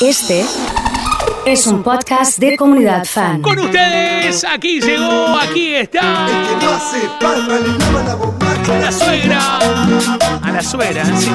Este 0.00 0.44
es 1.46 1.66
un 1.66 1.82
podcast 1.82 2.38
de 2.38 2.56
comunidad 2.56 3.06
fan. 3.06 3.40
Con 3.40 3.58
ustedes, 3.58 4.44
aquí 4.44 4.78
llegó, 4.80 5.28
aquí 5.38 5.74
está. 5.74 6.26
El 6.26 6.48
que 6.48 6.66
no 6.66 6.72
hace 6.72 7.08
palma 7.18 7.54
le 7.54 7.78
lava 7.78 8.02
la 8.04 8.14
bombacha. 8.14 8.74
A 8.74 8.78
la 8.78 8.92
suegra. 8.92 9.58
A 10.42 10.52
la 10.52 10.62
suegra, 10.62 11.04
sí. 11.18 11.30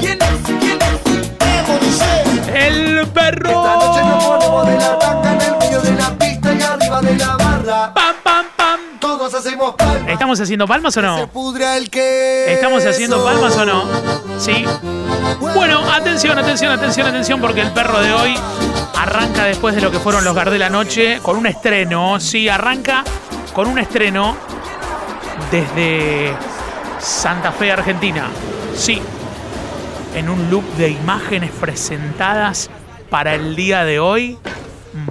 ¿Quién 0.00 0.18
es? 0.20 0.28
¿Quién 0.60 0.78
es? 0.82 1.00
Emo 1.40 1.78
dice. 1.80 2.66
El 2.66 3.06
perro. 3.08 3.48
Esta 3.48 3.76
noche 3.76 4.00
nos 4.04 4.24
¿Estamos 10.16 10.40
haciendo 10.40 10.66
palmas 10.66 10.96
o 10.96 11.02
no? 11.02 11.28
¿Estamos 12.48 12.86
haciendo 12.86 13.22
palmas 13.22 13.54
o 13.58 13.66
no? 13.66 13.84
Sí. 14.38 14.64
Bueno, 15.54 15.92
atención, 15.92 16.38
atención, 16.38 16.72
atención, 16.72 17.06
atención, 17.06 17.38
porque 17.38 17.60
el 17.60 17.70
perro 17.72 18.00
de 18.00 18.14
hoy 18.14 18.34
arranca 18.96 19.44
después 19.44 19.74
de 19.74 19.82
lo 19.82 19.90
que 19.90 19.98
fueron 19.98 20.24
los 20.24 20.34
Gardel 20.34 20.62
anoche 20.62 21.18
con 21.20 21.36
un 21.36 21.46
estreno. 21.46 22.18
Sí, 22.18 22.48
arranca 22.48 23.04
con 23.52 23.66
un 23.66 23.78
estreno 23.78 24.38
desde 25.50 26.34
Santa 26.98 27.52
Fe, 27.52 27.70
Argentina. 27.72 28.28
Sí, 28.74 29.02
en 30.14 30.30
un 30.30 30.50
loop 30.50 30.64
de 30.76 30.88
imágenes 30.88 31.50
presentadas 31.50 32.70
para 33.10 33.34
el 33.34 33.54
día 33.54 33.84
de 33.84 34.00
hoy. 34.00 34.38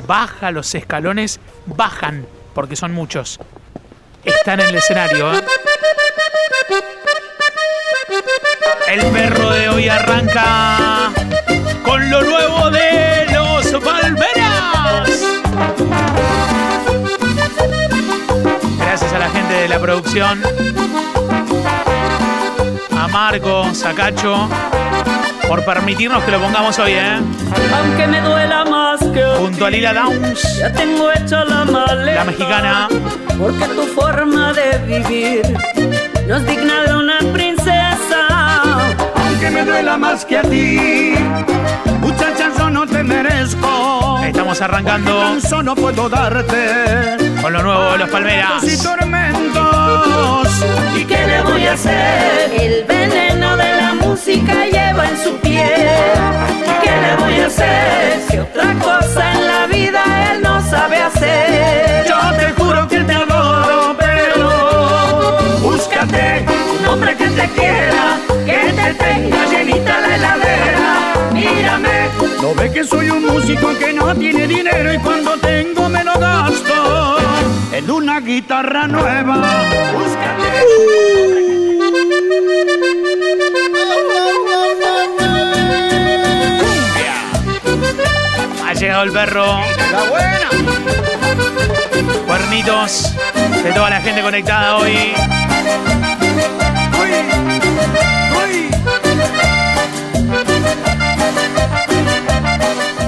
Baja 0.08 0.50
los 0.50 0.74
escalones, 0.74 1.40
bajan, 1.68 2.26
porque 2.56 2.76
son 2.76 2.92
muchos. 2.92 3.40
Están 4.26 4.60
en 4.60 4.70
el 4.70 4.76
escenario. 4.76 5.34
¿eh? 5.34 5.44
El 8.88 9.06
perro 9.12 9.50
de 9.52 9.70
hoy 9.70 9.90
arranca 9.90 11.12
con 11.84 12.10
lo 12.10 12.22
nuevo 12.22 12.70
de 12.72 13.28
los 13.32 13.84
Palmeras. 13.84 15.10
Gracias 18.78 19.14
a 19.14 19.20
la 19.20 19.30
gente 19.30 19.54
de 19.54 19.68
la 19.68 19.80
producción, 19.80 20.42
a 22.98 23.08
Marco, 23.08 23.74
Sacacho, 23.74 24.50
por 25.48 25.64
permitirnos 25.66 26.24
que 26.24 26.32
lo 26.32 26.40
pongamos 26.40 26.78
hoy, 26.80 26.94
¿eh? 26.94 27.20
Aunque 27.78 28.08
me 28.08 28.22
duela 28.22 28.66
más 28.66 29.00
que 29.00 29.24
Junto 29.38 29.66
a 29.66 29.70
Lila 29.70 29.94
Downs, 29.94 30.58
Ya 30.58 30.72
tengo 30.72 31.12
hecha 31.12 31.44
la 31.46 31.66
maleta. 31.66 32.16
la 32.16 32.24
mexicana. 32.26 32.88
Porque 33.38 33.66
tu 33.66 33.84
forma 33.88 34.54
de 34.54 34.78
vivir 34.86 35.42
no 36.28 36.38
es 36.38 36.48
digna 36.48 36.84
de 36.84 36.96
una 36.96 37.20
princesa. 37.34 38.28
Aunque 39.28 39.50
me 39.52 39.66
duela 39.66 39.98
más 39.98 40.24
que 40.26 40.38
a 40.38 40.42
ti, 40.44 41.14
muchacha, 42.00 42.50
yo 42.58 42.70
no 42.70 42.88
te 42.88 43.04
merezco. 43.04 44.20
Estamos 44.26 44.60
arrancando 44.62 45.20
Tan 45.20 45.42
solo 45.42 45.76
puedo 45.76 46.10
darte 46.10 47.18
con 47.42 47.54
lo 47.54 47.62
nuevo 47.62 47.92
de 47.92 47.98
los 48.00 48.10
Palmeras. 48.10 48.64
y. 48.64 48.78
hacer? 51.76 52.54
El 52.54 52.86
veneno 52.86 53.58
de 53.58 53.76
la 53.82 53.94
música 53.96 54.66
lleva 54.66 55.10
en 55.10 55.18
su 55.24 55.32
piel. 55.40 56.16
¿Qué 56.82 56.94
le 57.04 57.16
voy 57.22 57.40
a 57.42 57.48
hacer? 57.48 58.22
Si 58.30 58.38
otra 58.38 58.74
cosa 58.76 59.22
en 59.34 59.48
la 59.48 59.68
vida 59.68 60.02
él 60.32 60.42
no 60.42 60.62
sabe 60.70 60.98
hacer. 60.98 62.06
Yo 62.08 62.18
te 62.40 62.48
juro 62.54 62.88
que 62.88 63.00
te 63.00 63.14
adoro, 63.14 63.96
pero 64.00 65.38
búscate 65.62 66.46
un 66.80 66.86
hombre 66.88 67.16
que 67.18 67.28
te 67.28 67.48
quiera, 67.50 68.06
que 68.46 68.62
te 68.80 68.94
tenga 68.94 69.46
llenita 69.52 70.00
la 70.00 70.16
heladera. 70.16 70.88
Mírame, 71.34 71.98
no 72.42 72.56
ve 72.56 72.72
que 72.72 72.84
soy 72.86 73.10
un 73.10 73.26
músico 73.26 73.68
que 73.78 73.92
no 73.92 74.16
tiene 74.16 74.48
dinero 74.48 74.94
y 74.94 74.98
cuando 75.00 75.38
tengo 75.40 75.90
me 75.90 76.04
lo 76.06 76.18
gasto 76.20 77.18
en 77.74 77.92
una 77.92 78.22
guitarra 78.22 78.88
nueva. 78.88 79.36
Búscate. 79.94 81.35
Llegado 88.96 89.08
el 89.08 89.12
perro. 89.12 89.60
La 89.92 90.04
buena. 90.10 90.50
Cuernitos 92.26 93.14
de 93.62 93.74
toda 93.74 93.90
la 93.90 94.00
gente 94.00 94.22
conectada 94.22 94.78
hoy. 94.78 95.14
Uy, 97.02 97.10
uy. 98.38 98.70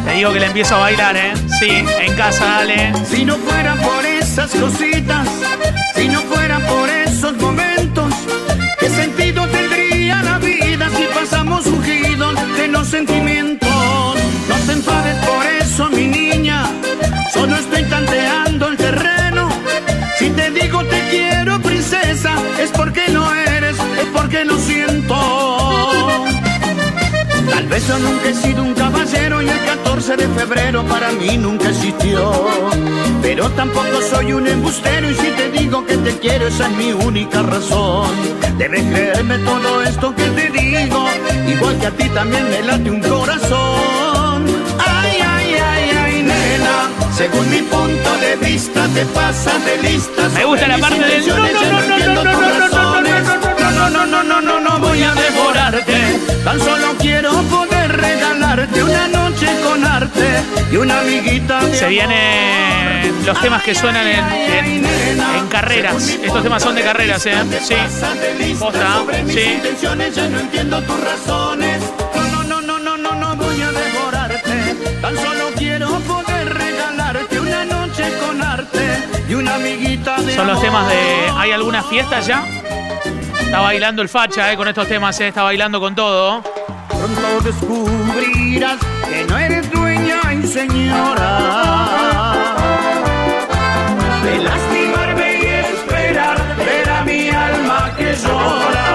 Te 0.03 0.11
digo 0.11 0.33
que 0.33 0.39
le 0.41 0.47
empiezo 0.47 0.75
a 0.75 0.79
bailar, 0.79 1.15
¿eh? 1.15 1.31
Sí, 1.57 1.69
en 1.69 2.15
casa, 2.17 2.43
dale. 2.45 2.91
Si 3.09 3.23
no 3.23 3.37
fuera 3.37 3.75
por 3.75 4.05
esas 4.05 4.51
cositas, 4.51 5.25
si 5.95 6.09
no 6.09 6.19
fuera 6.23 6.59
por 6.67 6.89
esos 6.89 7.37
momentos, 7.37 8.13
¿qué 8.77 8.89
sentido 8.89 9.47
tendría 9.47 10.21
la 10.21 10.37
vida 10.37 10.89
si 10.89 11.03
pasamos 11.17 11.65
ungidos 11.65 12.35
de 12.57 12.67
los 12.67 12.89
sentimientos? 12.89 13.69
No 14.49 14.55
te 14.65 14.71
enfades 14.73 15.15
por 15.25 15.45
eso, 15.45 15.56
mi 15.85 16.07
niña, 16.07 16.65
solo 17.31 17.55
estoy 17.55 17.83
tanteando 17.83 18.67
el 18.67 18.77
terreno. 18.77 19.47
Si 20.17 20.31
te 20.31 20.49
digo 20.49 20.83
te 20.85 21.07
quiero, 21.09 21.61
princesa, 21.61 22.33
es 22.59 22.71
porque 22.71 23.07
no 23.09 23.31
eres, 23.35 23.77
es 23.77 24.05
porque 24.11 24.43
lo 24.43 24.57
siento. 24.57 25.15
Tal 27.51 27.67
vez 27.67 27.87
yo 27.87 27.99
nunca 27.99 28.29
he 28.29 28.33
sido 28.33 28.63
un 28.63 28.73
caballero 28.73 29.41
y 29.43 29.49
el 29.49 29.65
14 29.65 30.17
de 30.17 30.27
febrero 30.29 30.83
para 30.85 31.11
mí 31.11 31.37
nunca 31.37 31.69
existió. 31.69 32.31
Pero 33.21 33.47
tampoco 33.51 34.01
soy 34.09 34.33
un 34.33 34.47
embustero 34.47 35.11
y 35.11 35.13
si 35.13 35.27
te 35.27 35.51
digo 35.51 35.85
que 35.85 35.97
te 35.97 36.17
quiero 36.17 36.47
esa 36.47 36.65
es 36.71 36.75
mi 36.75 36.91
única 36.91 37.43
razón. 37.43 38.09
Debes 38.57 38.83
creerme 38.83 39.37
todo 39.39 39.83
esto 39.83 40.15
que 40.15 40.23
te 40.23 40.49
digo, 40.49 41.05
igual 41.47 41.77
que 41.79 41.85
a 41.85 41.91
ti 41.91 42.09
también 42.09 42.49
me 42.49 42.63
late 42.63 42.89
un 42.89 43.01
corazón. 43.01 43.86
Te 48.47 49.05
de. 49.05 50.29
Me 50.33 50.45
gusta 50.45 50.67
la 50.67 50.77
parte 50.77 51.03
del 51.03 51.27
no, 51.27 51.37
no, 51.37 51.47
no, 51.47 51.63
no, 52.13 52.23
no, 52.23 52.23
no, 52.23 52.23
no, 52.23 53.01
no, 53.01 53.01
no, 53.01 53.29
no, 53.71 53.89
no, 53.89 53.89
no, 53.89 54.05
no, 54.05 54.23
no, 54.23 54.41
no, 54.41 54.59
no 54.59 54.79
voy 54.79 55.03
a 55.03 55.13
devorarte. 55.13 56.19
Tan 56.43 56.59
solo 56.59 56.95
quiero 56.97 57.31
poder 57.43 57.97
regalarte 57.97 58.83
una 58.83 59.07
noche 59.09 59.47
con 59.63 59.83
arte 59.83 60.27
y 60.71 60.77
una 60.77 61.01
amiguita. 61.01 61.61
Se 61.73 61.87
vienen 61.87 63.25
los 63.25 63.41
temas 63.41 63.63
que 63.63 63.75
suenan 63.75 64.07
en, 64.07 65.47
carreras. 65.49 66.07
Estos 66.07 66.43
temas 66.43 66.63
son 66.63 66.75
de 66.75 66.83
carreras, 66.83 67.25
¿eh? 67.25 67.35
Sí. 67.61 67.75
Posta, 68.57 69.03
sí. 69.27 69.39
intenciones 69.57 70.15
ya 70.15 70.29
no 70.29 70.39
entiendo 70.39 70.81
tus 70.83 70.99
razones. 70.99 71.76
Son 80.35 80.47
los 80.47 80.61
temas 80.61 80.87
de. 80.87 81.31
¿Hay 81.35 81.51
alguna 81.51 81.81
fiesta 81.81 82.19
ya? 82.19 82.45
Está 83.41 83.59
bailando 83.59 84.01
el 84.03 84.09
facha, 84.09 84.51
¿eh? 84.51 84.57
Con 84.57 84.67
estos 84.67 84.87
temas, 84.87 85.19
¿eh? 85.19 85.29
Está 85.29 85.41
bailando 85.43 85.79
con 85.79 85.95
todo. 85.95 86.43
Pronto 86.87 87.41
descubrirás 87.43 88.77
que 89.09 89.25
no 89.25 89.37
eres 89.37 89.71
dueña 89.71 90.19
y 90.31 90.45
señora. 90.45 91.39
De 94.23 94.37
lastimarme 94.37 95.39
y 95.41 95.45
esperar 95.45 96.37
ver 96.57 96.89
a 96.89 97.03
mi 97.03 97.29
alma 97.29 97.91
que 97.97 98.15
llora. 98.15 98.87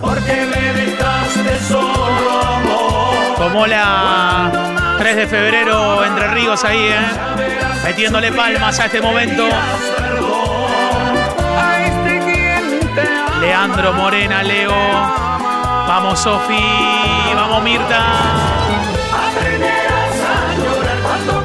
Porque 0.00 0.46
me 0.46 0.72
dejaste 0.80 1.58
solo, 1.68 2.42
amor. 2.42 3.34
Como 3.36 3.66
la 3.66 4.09
3 5.10 5.16
de 5.16 5.26
febrero 5.26 6.04
entre 6.04 6.28
Ríos 6.28 6.62
ahí, 6.62 6.78
¿eh? 6.78 6.96
Metiéndole 7.82 8.30
palmas 8.30 8.78
a 8.78 8.86
este 8.86 9.00
momento. 9.00 9.48
Leandro, 13.40 13.92
Morena, 13.92 14.44
Leo. 14.44 14.70
Vamos, 14.70 16.20
Sofi. 16.20 16.64
Vamos, 17.34 17.60
Mirta. 17.64 18.06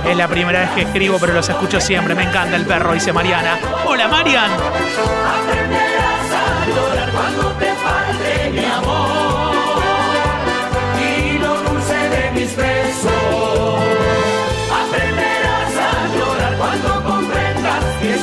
Es 0.07 0.15
la 0.15 0.27
primera 0.27 0.59
vez 0.59 0.69
que 0.69 0.81
escribo, 0.83 1.17
pero 1.17 1.33
los 1.33 1.49
escucho 1.49 1.81
siempre. 1.81 2.13
Me 2.13 2.21
encanta 2.21 2.55
el 2.57 2.67
perro, 2.67 2.93
dice 2.93 3.11
Mariana. 3.13 3.57
Hola, 3.85 4.07
Marian. 4.07 4.51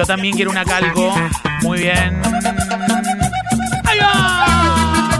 Yo 0.00 0.06
también 0.06 0.34
quiero 0.34 0.50
una 0.50 0.64
calco. 0.64 1.14
Muy 1.60 1.80
bien. 1.80 2.22
¡Ahí 3.84 3.98
va! 3.98 5.10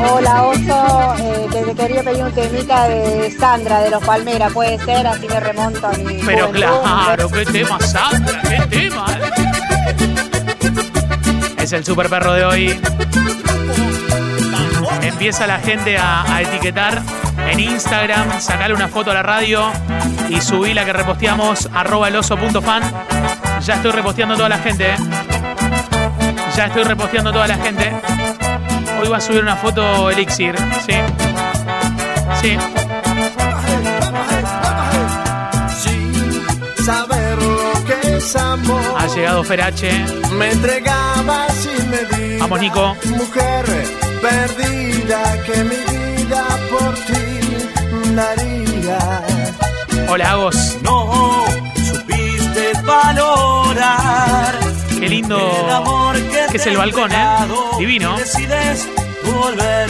Hola 0.00 0.42
Oso, 0.44 1.14
eh, 1.18 1.48
que 1.50 1.62
te 1.62 1.74
quería 1.74 2.04
pedir 2.04 2.22
un 2.22 2.32
temita 2.32 2.86
de 2.86 3.36
Sandra 3.36 3.80
de 3.80 3.90
los 3.90 4.04
Palmeras, 4.04 4.52
puede 4.52 4.78
ser, 4.84 5.08
así 5.08 5.26
me 5.26 5.40
remonto 5.40 5.84
a 5.84 5.92
mi 5.94 6.22
Pero 6.24 6.52
claro, 6.52 7.28
qué 7.30 7.44
tema, 7.46 7.80
Sandra, 7.80 8.40
qué 8.42 8.60
tema. 8.68 9.06
Es 11.58 11.72
el 11.72 11.84
super 11.84 12.08
perro 12.08 12.32
de 12.32 12.44
hoy. 12.44 12.80
Empieza 15.02 15.48
la 15.48 15.58
gente 15.58 15.98
a, 15.98 16.32
a 16.32 16.42
etiquetar 16.42 17.02
en 17.50 17.60
Instagram, 17.60 18.40
sacarle 18.40 18.74
una 18.74 18.88
foto 18.88 19.10
a 19.10 19.14
la 19.14 19.22
radio 19.22 19.70
y 20.28 20.40
subí 20.40 20.74
la 20.74 20.84
que 20.84 20.92
reposteamos, 20.92 21.68
arroba 21.74 22.08
eloso.fan. 22.08 22.82
Ya 23.64 23.74
estoy 23.74 23.92
reposteando 23.92 24.34
a 24.34 24.36
toda 24.36 24.48
la 24.48 24.58
gente, 24.58 24.92
¿eh? 24.92 24.96
Ya 26.56 26.66
estoy 26.66 26.84
reposteando 26.84 27.30
a 27.30 27.32
toda 27.32 27.46
la 27.46 27.56
gente. 27.56 27.92
Hoy 29.00 29.08
va 29.08 29.18
a 29.18 29.20
subir 29.20 29.42
una 29.42 29.56
foto 29.56 30.10
Elixir, 30.10 30.56
sí. 30.86 30.94
Sí. 32.40 32.58
Sin 35.80 36.84
saber 36.84 37.38
lo 37.42 37.84
que 37.84 38.16
es 38.16 38.36
amor. 38.36 38.82
Ha 38.98 39.06
llegado 39.06 39.44
Ferache. 39.44 40.04
Me 40.32 40.50
entregaba 40.50 41.48
sin 41.50 41.90
medir. 41.90 42.40
Vamos, 42.40 42.60
Nico. 42.60 42.96
Mujer 43.04 43.64
perdida 44.20 45.42
que 45.44 45.64
mi 45.64 45.87
Hola, 50.08 50.30
Agos. 50.32 50.76
No 50.82 51.44
supiste 51.76 52.72
valorar 52.82 54.58
Qué 54.98 55.08
lindo. 55.08 55.38
el 55.38 55.70
amor 55.70 56.16
que, 56.16 56.46
que 56.50 56.56
es 56.56 56.66
el 56.66 56.76
balcón, 56.76 57.12
¿eh? 57.12 57.26
Divino. 57.78 58.16
Volver 59.24 59.88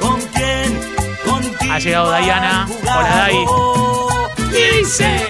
con 0.00 0.20
quién, 0.34 0.80
Ha 1.70 1.78
llegado 1.78 2.12
Diana. 2.18 2.66
Hola, 2.82 3.16
Dai. 3.16 3.36
Y 4.50 4.78
dice. 4.78 5.28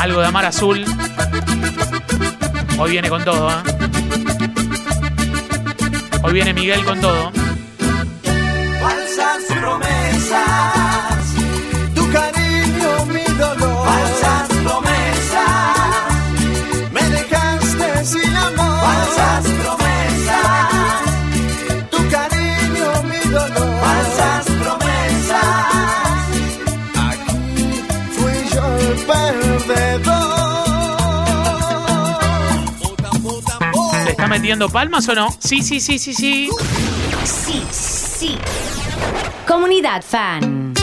Algo 0.00 0.20
de 0.22 0.26
Amar 0.26 0.46
Azul. 0.46 0.82
Hoy 2.78 2.90
viene 2.90 3.10
con 3.10 3.22
todo, 3.22 3.50
¿eh? 3.50 3.54
Hoy 6.22 6.32
viene 6.32 6.54
Miguel 6.54 6.82
con 6.86 7.02
todo. 7.02 7.30
Metiendo 34.44 34.68
palmas 34.68 35.08
o 35.08 35.14
no? 35.14 35.34
Sí, 35.38 35.62
sí, 35.62 35.80
sí, 35.80 35.98
sí, 35.98 36.12
sí. 36.12 36.50
Sí, 37.24 37.62
sí. 37.70 38.36
Comunidad 39.48 40.04
Fan. 40.06 40.74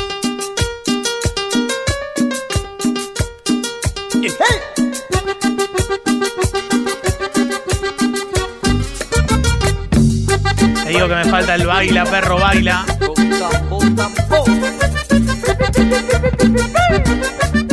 Te 10.83 10.89
digo 10.89 11.07
que 11.07 11.13
me 11.13 11.25
falta 11.25 11.53
el 11.53 11.67
baila, 11.67 12.05
perro, 12.05 12.39
baila. 12.39 12.83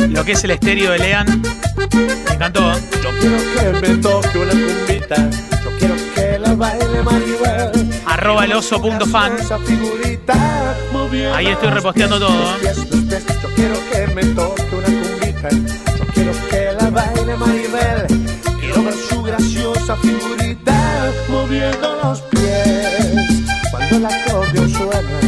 Lo 0.07 0.23
que 0.23 0.33
es 0.33 0.43
el 0.43 0.51
estéreo 0.51 0.91
de 0.91 0.99
Lean. 0.99 1.41
Me 2.27 2.35
encantó. 2.35 2.73
¿eh? 2.73 2.75
Yo 3.01 3.09
quiero 3.19 3.81
que 3.81 3.87
me 3.87 3.97
toque 3.97 4.37
una 4.37 4.51
cumbita. 4.51 5.49
Quiero 5.79 5.95
que 6.15 6.39
la 6.39 6.53
baile 6.53 7.03
Maribel. 7.03 7.89
Arroba 8.05 8.45
el 8.45 8.53
oso 8.53 8.81
punto 8.81 9.05
fan. 9.05 9.33
Ahí 11.33 11.47
estoy 11.47 11.69
reposteando 11.69 12.19
todo. 12.19 12.55
¿eh? 12.55 12.57
pies. 12.61 13.25
Yo 13.41 13.49
quiero 13.55 13.75
que 13.91 14.07
me 14.13 14.23
toque 14.35 14.75
una 14.75 14.87
cumbita. 14.87 15.49
Yo 15.97 16.05
quiero 16.13 16.31
que 16.49 16.71
la 16.79 16.89
baile 16.89 17.35
Maribel. 17.37 18.07
Quiero 18.59 18.83
ver 18.83 18.93
su 18.93 19.23
graciosa 19.23 19.95
figurita 19.97 21.11
moviendo 21.29 21.99
los 22.03 22.21
pies. 22.21 23.45
Cuando 23.71 23.95
el 23.97 24.05
acordeón 24.05 24.69
suena, 24.69 25.19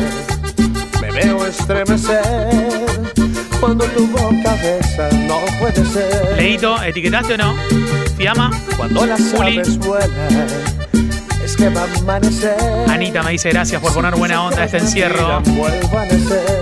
me 1.01 1.12
veo 1.12 1.45
estremecer. 1.48 3.12
Cuando 3.59 3.86
tu 3.86 4.07
boca 4.07 4.56
besa, 4.56 5.09
no 5.27 5.38
puede 5.59 5.86
ser. 5.86 6.36
Leito, 6.36 6.81
¿etiquetaste 6.81 7.36
o 7.36 7.38
no? 7.38 7.56
Fiamma. 8.21 8.51
Cuando 8.77 9.03
las 9.07 9.19
Juli. 9.33 9.57
aves 9.57 9.79
vuelan, 9.79 10.47
es 11.44 11.56
que 11.56 11.69
va 11.69 11.81
a 11.81 12.00
amanecer. 12.00 12.56
Anita 12.88 13.23
me 13.23 13.31
dice 13.31 13.50
gracias 13.50 13.81
por 13.81 13.91
poner 13.95 14.13
buena 14.15 14.44
onda 14.44 14.62
a 14.62 14.65
este 14.65 14.77
encierro. 14.77 15.41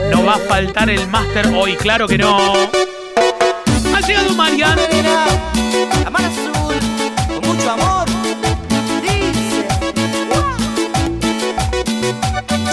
No 0.10 0.24
va 0.24 0.36
a 0.36 0.38
faltar 0.38 0.90
el 0.90 1.06
máster 1.10 1.48
hoy, 1.54 1.76
claro 1.76 2.08
que 2.08 2.18
no. 2.18 2.54
Ha 3.94 4.00
llegado 4.08 4.34
Marian. 4.36 4.80
La 6.06 6.10
mano 6.10 6.30
azul, 6.30 6.76
con 7.28 7.50
mucho 7.50 7.72
amor. 7.72 8.08
Dice, 9.02 9.68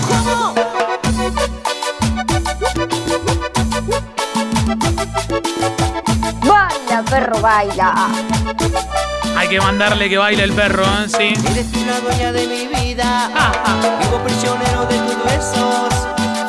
¿Cómo? 0.08 0.54
baila 6.46 7.02
perro, 7.10 7.40
baila. 7.40 8.08
Hay 9.46 9.50
que 9.50 9.60
mandarle 9.60 10.08
que 10.08 10.18
baile 10.18 10.42
el 10.42 10.52
perro, 10.52 10.82
¿eh? 10.82 11.06
Sí. 11.06 11.32
Eres 11.52 11.70
tú 11.70 11.78
la 11.86 12.00
dueña 12.00 12.32
de 12.32 12.48
mi 12.48 12.66
vida. 12.66 13.30
Ah, 13.32 13.52
Vivo 14.02 14.18
prisionero 14.24 14.84
de 14.86 14.98
tus 14.98 15.22
besos. 15.22 15.94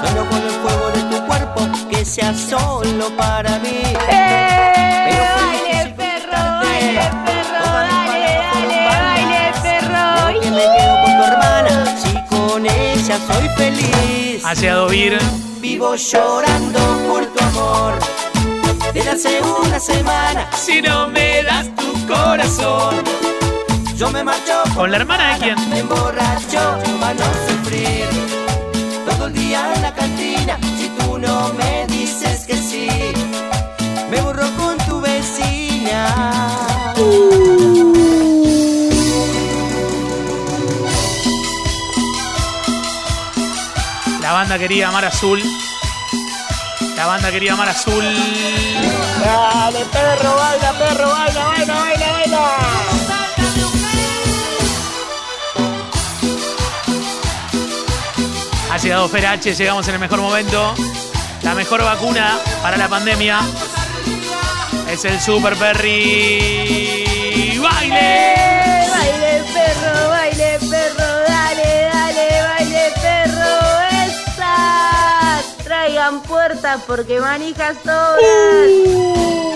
Sueño 0.02 0.28
con 0.28 0.42
el 0.42 0.50
fuego 0.50 0.90
de 0.90 1.02
tu 1.16 1.24
cuerpo. 1.28 1.62
Que 1.92 2.04
sea 2.04 2.34
solo 2.34 3.16
para 3.16 3.60
mí. 3.60 3.84
¡Eh! 4.10 5.12
Pero 5.12 5.24
Baile 5.36 5.94
perro, 5.96 6.42
baile 6.64 7.12
perro, 7.28 7.66
dale, 7.72 8.34
dale, 8.52 8.88
baile 8.90 9.54
perro. 9.62 9.90
palabra 9.90 10.26
fueron 10.26 10.26
vanas. 10.26 10.32
Creo 10.32 10.42
que 10.42 10.50
me 10.50 10.66
quedo 10.76 10.96
con 11.04 11.18
tu 11.18 11.24
hermana. 11.24 11.98
Si 12.02 12.36
con 12.36 12.66
ella 12.66 13.18
soy 13.28 13.50
feliz. 13.58 14.44
Ha 14.44 14.54
llegado 14.56 14.88
Vir. 14.88 15.20
Vivo 15.62 15.96
llorando 15.96 16.80
por 17.08 17.26
tu 17.28 17.44
amor. 17.46 17.94
Desde 18.92 19.10
hace 19.12 19.40
una 19.44 19.80
semana. 19.80 20.48
Si 20.58 20.82
no 20.82 21.08
me 21.10 21.44
das 21.44 21.68
corazón. 22.08 23.04
Yo 23.96 24.12
me 24.12 24.24
marcho 24.24 24.64
¿Con 24.76 24.92
la 24.92 24.98
hermana 24.98 25.34
de 25.34 25.40
quién? 25.40 25.70
Me 25.72 25.80
emborracho 25.80 26.78
para 27.00 27.16
no 27.16 27.26
sufrir 27.50 28.08
Todo 29.10 29.26
el 29.26 29.34
día 29.34 29.74
en 29.74 29.82
la 29.82 29.92
cantina 29.92 30.60
Si 30.78 30.88
tú 30.90 31.18
no 31.18 31.52
me 31.54 31.88
dices 31.88 32.46
que 32.46 32.56
sí 32.58 32.88
Me 34.12 34.22
borro 34.22 34.48
con 34.56 34.78
tu 34.86 35.02
vecina 35.02 36.54
La 44.22 44.34
banda 44.34 44.60
quería 44.60 44.92
Mar 44.92 45.06
Azul. 45.06 45.42
La 46.98 47.06
banda 47.06 47.32
quería 47.32 47.56
Mar 47.56 47.70
Azul. 47.70 48.04
Dale, 49.28 49.84
perro, 49.92 50.36
baila, 50.38 50.72
perro, 50.72 51.10
baila, 51.10 51.44
baila, 51.44 51.74
baila, 51.74 52.08
baila. 52.14 52.44
Ha 58.72 58.78
llegado 58.78 59.10
Ferache, 59.10 59.54
llegamos 59.54 59.86
en 59.90 59.96
el 59.96 60.00
mejor 60.00 60.22
momento. 60.22 60.74
La 61.44 61.54
mejor 61.56 61.84
vacuna 61.84 62.40
para 62.62 62.78
la 62.78 62.88
pandemia 62.88 63.42
es 64.90 65.04
el 65.04 65.20
Super 65.20 65.58
Perry. 65.58 67.20
Baile 67.62 68.47
abran 76.08 76.22
puertas 76.24 76.82
porque 76.88 77.20
manijas 77.20 77.78
todas. 77.84 78.22
Uh. 78.86 79.47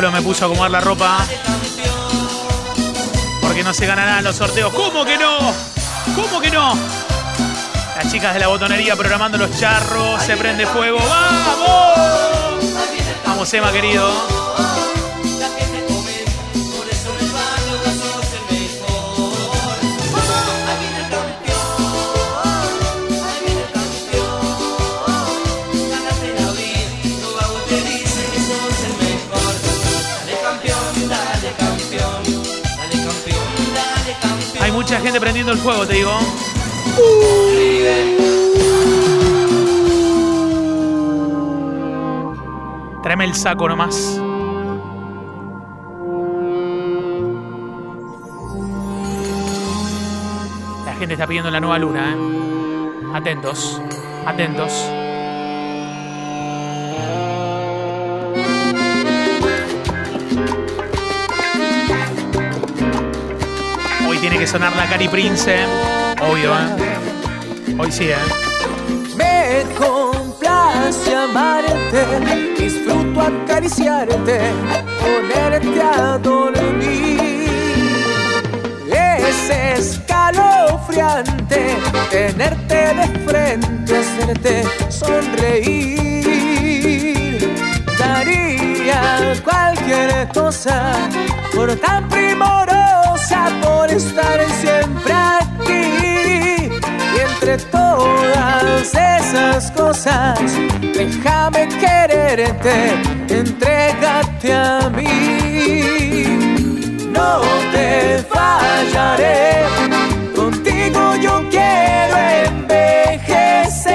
Colo 0.00 0.12
me 0.12 0.22
puso 0.22 0.46
a 0.46 0.48
acomodar 0.48 0.70
la 0.70 0.80
ropa 0.80 1.18
porque 3.42 3.62
no 3.62 3.74
se 3.74 3.84
ganarán 3.84 4.24
los 4.24 4.34
sorteos. 4.34 4.72
¿Cómo 4.72 5.04
que 5.04 5.18
no? 5.18 5.52
¿Cómo 6.16 6.40
que 6.40 6.50
no? 6.50 6.72
Las 7.96 8.10
chicas 8.10 8.32
de 8.32 8.40
la 8.40 8.46
botonería 8.46 8.96
programando 8.96 9.36
los 9.36 9.54
charros. 9.60 10.22
Se 10.22 10.38
prende 10.38 10.64
fuego. 10.64 10.96
¡Vamos! 10.96 12.64
Vamos, 13.26 13.52
Emma, 13.52 13.70
querido. 13.72 14.49
Mucha 34.80 34.98
gente 34.98 35.20
prendiendo 35.20 35.52
el 35.52 35.58
fuego, 35.58 35.86
te 35.86 35.92
digo. 35.92 36.10
Tráeme 43.02 43.26
el 43.26 43.34
saco 43.34 43.68
nomás. 43.68 44.18
La 50.86 50.94
gente 50.98 51.12
está 51.12 51.26
pidiendo 51.26 51.50
la 51.50 51.60
nueva 51.60 51.78
luna, 51.78 52.14
¿eh? 52.14 52.16
Atentos, 53.12 53.82
atentos. 54.24 54.99
Que 64.40 64.46
sonar 64.46 64.74
la 64.74 64.86
Cari 64.86 65.06
Prince, 65.06 65.54
¿eh? 65.54 65.66
obvio, 66.22 66.54
¿eh? 66.54 67.76
Hoy 67.78 67.92
sí, 67.92 68.04
¿eh? 68.04 68.16
Me 69.14 69.66
complace 69.76 71.14
amarte, 71.14 72.06
disfruto 72.58 73.20
acariciarte, 73.20 74.40
ponerte 75.02 75.82
a 75.82 76.16
dormir. 76.16 77.50
Es 78.90 79.50
escalofriante 79.78 81.76
tenerte 82.10 82.94
de 82.94 83.06
frente, 83.26 83.98
hacerte 83.98 84.64
sonreír. 84.88 86.30
Daría 87.98 89.34
cualquier 89.44 90.28
cosa 90.32 90.94
por 91.54 91.76
tan 91.76 92.08
primorosa, 92.08 92.69
por 93.80 93.90
estar 93.90 94.38
siempre 94.60 95.14
aquí. 95.14 95.84
Y 97.14 97.18
entre 97.28 97.56
todas 97.70 98.94
esas 98.94 99.70
cosas, 99.70 100.38
déjame 100.80 101.66
quererte, 101.82 102.76
entrégate 103.28 104.52
a 104.52 104.90
mí. 104.90 106.24
No 107.10 107.40
te 107.72 108.22
fallaré, 108.34 109.64
contigo 110.36 111.16
yo 111.16 111.42
quiero 111.48 112.16
envejecer. 112.48 113.94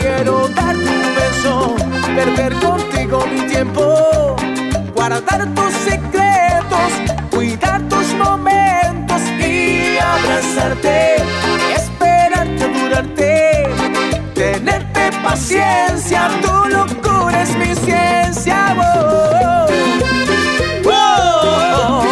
Quiero 0.00 0.46
dar 0.58 0.76
tu 0.76 0.96
beso, 1.18 1.54
perder 2.14 2.52
contigo 2.60 3.26
mi 3.26 3.40
tiempo, 3.48 3.82
guardar 4.94 5.52
tus 5.56 5.72
secretos, 5.72 6.01
paciencia, 16.12 16.28
tu 16.40 16.68
locura 16.68 17.42
es 17.42 17.56
mi 17.56 17.74
ciencia. 17.74 18.76
Oh, 18.78 19.66
oh, 20.84 20.92
oh, 21.78 22.04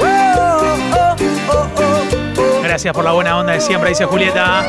oh, 0.00 0.76
oh, 0.92 1.16
oh, 1.50 1.68
oh. 2.38 2.62
Gracias 2.62 2.94
por 2.94 3.04
la 3.04 3.12
buena 3.12 3.36
onda 3.38 3.52
de 3.52 3.60
siempre, 3.60 3.90
dice 3.90 4.04
Julieta. 4.04 4.64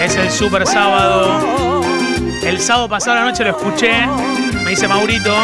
Es 0.00 0.16
el 0.16 0.30
super 0.30 0.66
sábado. 0.66 1.82
El 2.42 2.60
sábado 2.60 2.88
pasado 2.88 3.16
la 3.16 3.24
noche 3.24 3.44
lo 3.44 3.50
escuché. 3.50 4.06
Me 4.64 4.70
dice 4.70 4.88
Maurito. 4.88 5.34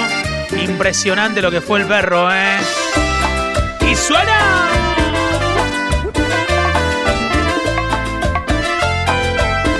Impresionante 0.56 1.42
lo 1.42 1.50
que 1.50 1.60
fue 1.60 1.80
el 1.80 1.86
perro, 1.86 2.32
¿eh? 2.32 2.58
¡Y 3.80 3.94
suena! 3.94 4.70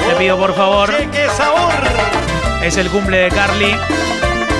Te 0.09 0.15
pido 0.19 0.37
por 0.37 0.55
favor. 0.55 0.91
¡Qué 1.13 1.29
sabor! 1.37 2.16
Es 2.67 2.77
el 2.79 2.89
cumple 2.91 3.19
de 3.19 3.29
Carly. 3.29 3.77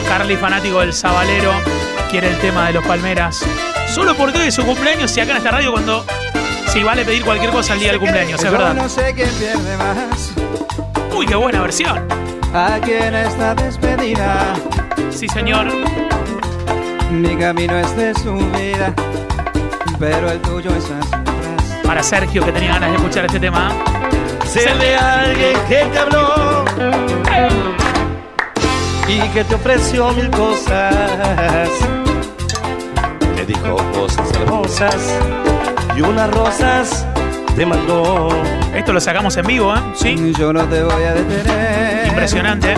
Carly, 0.07 0.37
fanático 0.37 0.79
del 0.79 0.93
Sabalero, 0.93 1.53
quiere 2.09 2.29
el 2.29 2.39
tema 2.39 2.69
de 2.69 2.75
los 2.75 2.87
Palmeras. 2.87 3.45
Solo 3.89 4.15
porque 4.15 4.39
hoy 4.39 4.47
es 4.47 4.55
su 4.55 4.65
cumpleaños 4.65 5.17
y 5.17 5.21
acá 5.21 5.33
en 5.33 5.37
esta 5.39 5.51
radio 5.51 5.73
cuando... 5.73 6.07
Sí, 6.69 6.85
vale 6.85 7.05
pedir 7.05 7.25
cualquier 7.25 7.51
cosa 7.51 7.75
el 7.75 7.81
día 7.81 7.91
del 7.91 7.99
cumpleaños, 7.99 8.39
es 8.39 8.45
Yo 8.45 8.53
verdad. 8.53 8.75
no 8.75 8.89
sé 8.89 9.13
quién 9.15 9.29
pierde 9.31 9.77
más 9.77 10.33
Uy, 11.17 11.27
qué 11.27 11.35
buena 11.35 11.61
versión. 11.63 12.07
aquí 12.55 12.93
en 12.93 13.17
esta 13.17 13.57
despedida. 13.57 14.55
Sí, 15.11 15.27
señor. 15.29 15.67
Mi 17.11 17.37
camino 17.37 17.77
es 17.77 17.97
de 17.97 18.15
subida, 18.15 18.95
pero 19.99 20.31
el 20.31 20.41
tuyo 20.43 20.71
es 20.77 20.85
hacia 20.85 21.19
atrás. 21.19 21.81
Para 21.85 22.03
Sergio, 22.05 22.45
que 22.45 22.53
tenía 22.53 22.75
ganas 22.75 22.91
de 22.91 22.97
escuchar 22.99 23.25
este 23.25 23.41
tema. 23.41 23.73
Sé 24.47 24.73
de 24.77 24.95
alguien 24.97 25.57
que 25.69 25.85
te 25.87 25.99
habló 25.99 26.65
y 29.09 29.21
que 29.31 29.45
te 29.45 29.55
ofreció 29.55 30.11
mil 30.13 30.31
cosas. 30.31 30.95
Te 33.37 33.47
dijo 33.47 33.77
cosas 33.93 34.33
hermosas 34.41 34.97
y 35.97 36.01
unas 36.01 36.31
rosas 36.31 37.07
te 37.55 37.65
mandó. 37.65 38.29
Esto 38.75 38.93
lo 38.93 39.01
sacamos 39.01 39.37
en 39.37 39.47
vivo, 39.47 39.75
¿eh? 39.75 39.81
Sí. 39.95 40.33
Yo 40.39 40.53
no 40.53 40.65
te 40.65 40.83
voy 40.83 41.05
a 41.05 41.15
detener. 41.15 42.07
Impresionante. 42.09 42.75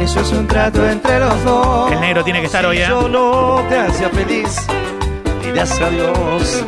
Eso 0.00 0.20
es 0.20 0.30
un 0.32 0.46
trato 0.46 0.86
entre 0.88 1.18
los 1.20 1.44
dos. 1.44 1.92
El 1.92 2.00
negro 2.00 2.22
tiene 2.22 2.40
que 2.40 2.46
estar 2.46 2.64
hoy, 2.64 2.78
¿eh? 2.78 2.86
Yo 2.88 3.08
no 3.08 3.62
te 3.68 3.78
hacía 3.78 4.08
feliz 4.10 4.66
hace 5.60 5.84
adiós. 5.84 6.64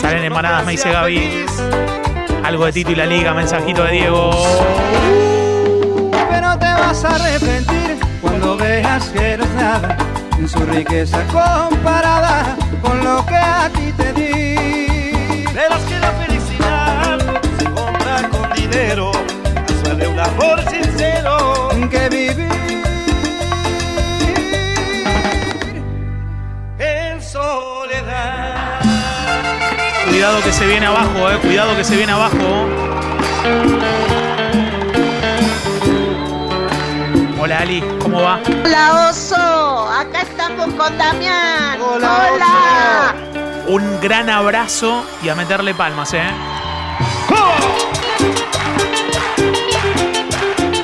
Salen 0.00 0.24
empanadas, 0.24 0.64
me 0.64 0.72
dice 0.72 0.90
Gaby. 0.90 1.46
Algo 2.44 2.66
de 2.66 2.72
Tito 2.72 2.92
y 2.92 2.94
la 2.94 3.06
Liga, 3.06 3.34
mensajito 3.34 3.84
de 3.84 3.92
Diego. 3.92 4.30
Pero 6.30 6.58
te 6.58 6.66
vas 6.66 7.04
a 7.04 7.14
arrepentir 7.14 7.98
cuando 8.20 8.56
veas 8.56 9.04
que 9.06 9.36
no 9.36 9.44
es 9.44 9.54
nada 9.54 9.96
en 10.38 10.48
su 10.48 10.58
riqueza 10.60 11.22
comparada 11.24 12.56
con 12.82 13.02
lo 13.02 13.24
que 13.26 13.36
a 13.36 13.70
ti 13.72 13.92
te 13.96 14.12
di. 14.12 15.44
Verás 15.54 15.82
que 15.84 15.98
la 15.98 16.12
felicidad 16.12 17.18
se 17.58 17.64
compra 17.64 18.28
con 18.28 18.52
dinero. 18.54 19.12
Más 19.12 19.82
vale 19.82 20.08
un 20.08 20.18
amor 20.18 20.62
sincero. 20.68 21.68
Que 21.90 22.08
vivir 22.08 22.48
en 26.78 27.22
soledad. 27.22 28.80
Cuidado 30.08 30.42
que 30.42 30.52
se 30.52 30.66
viene 30.66 30.86
abajo, 30.86 31.30
eh. 31.30 31.38
Cuidado 31.40 31.76
que 31.76 31.84
se 31.84 31.96
viene 31.96 32.12
abajo. 32.12 32.66
Hola 37.46 37.60
Ali, 37.60 37.80
¿cómo 38.00 38.20
va? 38.20 38.40
Hola 38.64 39.08
oso, 39.08 39.88
acá 39.88 40.22
estamos 40.22 40.66
con 40.74 40.98
Damián. 40.98 41.80
Hola, 41.80 43.14
Un 43.68 44.00
gran 44.00 44.28
abrazo 44.28 45.06
y 45.22 45.28
a 45.28 45.36
meterle 45.36 45.72
palmas, 45.72 46.12
¿eh? 46.14 46.24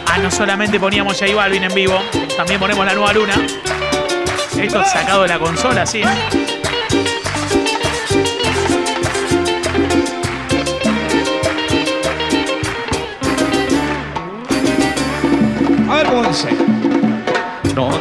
Ah, 0.07 0.19
no 0.23 0.31
solamente 0.31 0.79
poníamos 0.79 1.19
J 1.19 1.35
Balvin 1.35 1.65
en 1.65 1.75
vivo, 1.75 1.99
también 2.37 2.61
ponemos 2.61 2.87
la 2.87 2.95
nueva 2.95 3.13
luna. 3.13 3.35
Esto 4.57 4.85
sacado 4.85 5.23
de 5.23 5.29
la 5.31 5.41
consola, 5.41 5.85
sí. 5.85 6.03
¿eh? 6.03 6.42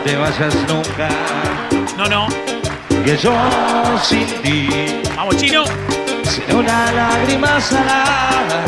Te 0.03 0.15
vayas 0.15 0.55
nunca, 0.67 1.10
No, 1.98 2.05
no. 2.08 2.27
que 3.05 3.17
yo 3.17 3.34
sin 4.03 4.25
ti 4.43 4.70
Vamos, 5.15 5.38
chino. 5.38 5.63
seré 6.24 6.53
una 6.55 6.91
lágrima 6.91 7.60
salada. 7.60 8.63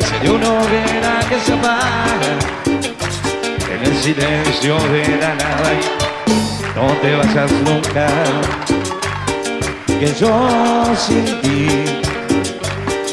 Seré 0.00 0.30
una 0.30 0.48
hoguera 0.48 1.20
que 1.28 1.38
se 1.40 1.52
apaga 1.52 2.32
en 3.74 3.84
el 3.84 3.96
silencio 4.02 4.76
de 4.92 5.18
la 5.20 5.34
nada. 5.34 5.70
Y 5.74 6.78
no 6.78 6.86
te 7.02 7.16
vayas 7.16 7.52
nunca, 7.64 8.06
que 9.98 10.14
yo 10.20 10.86
sin 10.96 11.40
ti 11.42 11.68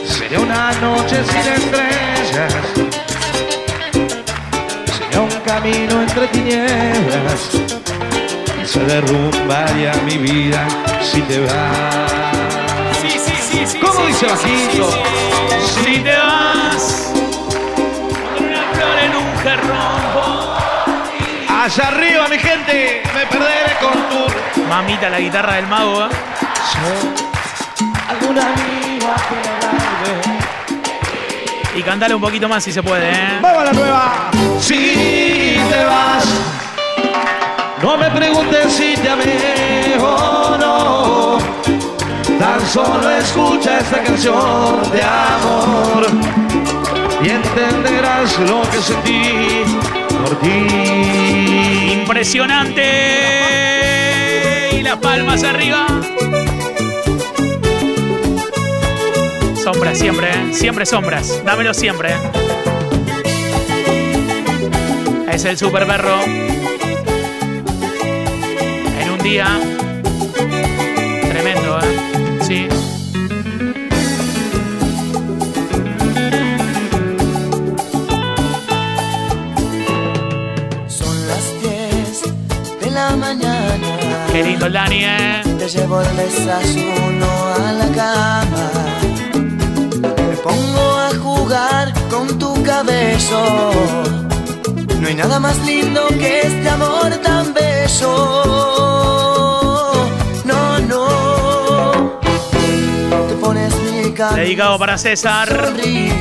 seré 0.06 0.38
una 0.38 0.72
noche 0.82 1.24
sin 1.24 1.54
estrellas. 1.54 2.73
Camino 5.54 6.02
entre 6.02 6.28
tinieblas 6.30 7.52
y 8.60 8.66
se 8.66 8.80
derrumbaría 8.86 9.94
mi 10.04 10.18
vida 10.18 10.66
si 11.00 11.22
te 11.22 11.42
vas. 11.42 12.12
Sí, 13.00 13.12
sí, 13.12 13.36
sí, 13.40 13.68
sí. 13.68 13.78
¿Cómo 13.80 13.94
sí, 13.94 14.08
dice 14.08 14.30
sí, 14.30 14.36
sí, 14.36 14.80
bajito? 14.80 14.92
sí, 14.92 14.98
sí. 15.62 15.84
Si 15.86 16.00
te 16.00 16.18
vas 16.18 17.14
con 18.36 18.46
una 18.48 18.64
flor 18.74 18.98
en 19.06 19.16
un 19.16 19.36
jarrón. 19.44 20.50
Allá 21.62 21.88
arriba, 21.88 22.28
mi 22.30 22.40
gente, 22.40 23.04
me 23.14 23.26
perderé 23.28 23.78
con 23.80 23.94
tu. 24.10 24.64
Mamita, 24.68 25.08
la 25.12 25.20
guitarra 25.20 25.54
del 25.54 25.68
mago, 25.68 26.06
¿eh? 26.06 26.10
Y 31.76 31.82
cantale 31.82 32.14
un 32.14 32.22
poquito 32.22 32.48
más 32.48 32.64
si 32.64 32.72
se 32.72 32.84
puede, 32.84 33.12
¿eh? 33.12 33.40
¡Vamos 33.42 33.62
a 33.62 33.66
la 33.66 33.74
nueva! 33.74 34.32
Si 34.60 35.43
te 35.70 35.84
vas, 35.84 36.26
no 37.82 37.98
me 37.98 38.10
preguntes 38.12 38.72
si 38.74 38.96
te 38.96 39.10
amé 39.10 39.98
o 40.00 40.58
no. 40.58 41.38
Tan 42.40 42.66
solo 42.68 43.10
escucha 43.10 43.80
esta 43.80 44.04
canción 44.04 44.82
de 44.92 45.02
amor 45.02 46.08
y 47.24 47.30
entenderás 47.30 48.38
lo 48.40 48.62
que 48.70 48.82
sentí 48.82 49.64
por 50.10 50.40
ti. 50.40 51.94
Impresionante. 51.94 52.84
Y 54.74 54.82
las 54.82 54.98
palmas 54.98 55.44
arriba. 55.44 55.86
Sombras 59.64 59.98
siempre, 59.98 60.30
¿eh? 60.30 60.54
Siempre 60.54 60.86
sombras. 60.86 61.42
Dámelo 61.46 61.74
siempre. 61.74 62.12
¿eh? 62.12 62.53
Es 65.34 65.46
el 65.46 65.58
super 65.58 65.88
perro. 65.88 66.22
En 69.02 69.10
un 69.10 69.18
día. 69.24 69.48
Tremendo, 71.28 71.80
¿eh? 71.80 72.40
Sí. 72.42 72.68
Son 80.88 81.28
las 81.28 81.62
10 81.62 82.22
de 82.80 82.92
la 82.92 83.16
mañana. 83.16 84.28
Qué 84.32 84.44
lindo 84.44 84.68
el 84.68 84.74
Dani, 84.74 85.04
¿eh? 85.04 85.42
Te 85.58 85.68
llevo 85.68 86.00
el 86.00 86.16
desayuno 86.16 87.26
a 87.58 87.72
la 87.72 87.88
cama. 87.88 88.70
Me 90.30 90.38
pongo 90.38 91.00
a 91.00 91.10
jugar 91.18 91.92
con 92.12 92.38
tu 92.38 92.62
cabello. 92.62 94.33
Hay 95.14 95.20
nada 95.20 95.40
más 95.40 95.60
lindo 95.60 96.08
que 96.08 96.42
este 96.42 96.68
amor 96.70 97.16
tan 97.18 97.54
bello. 97.54 98.10
No, 100.44 100.80
no. 100.80 102.20
Te 103.28 103.36
pones 103.36 103.76
mi 103.76 104.12
camisa. 104.12 104.38
Dedicado 104.38 104.80
para 104.80 104.98
César. 104.98 105.48
sonríes. 105.68 106.16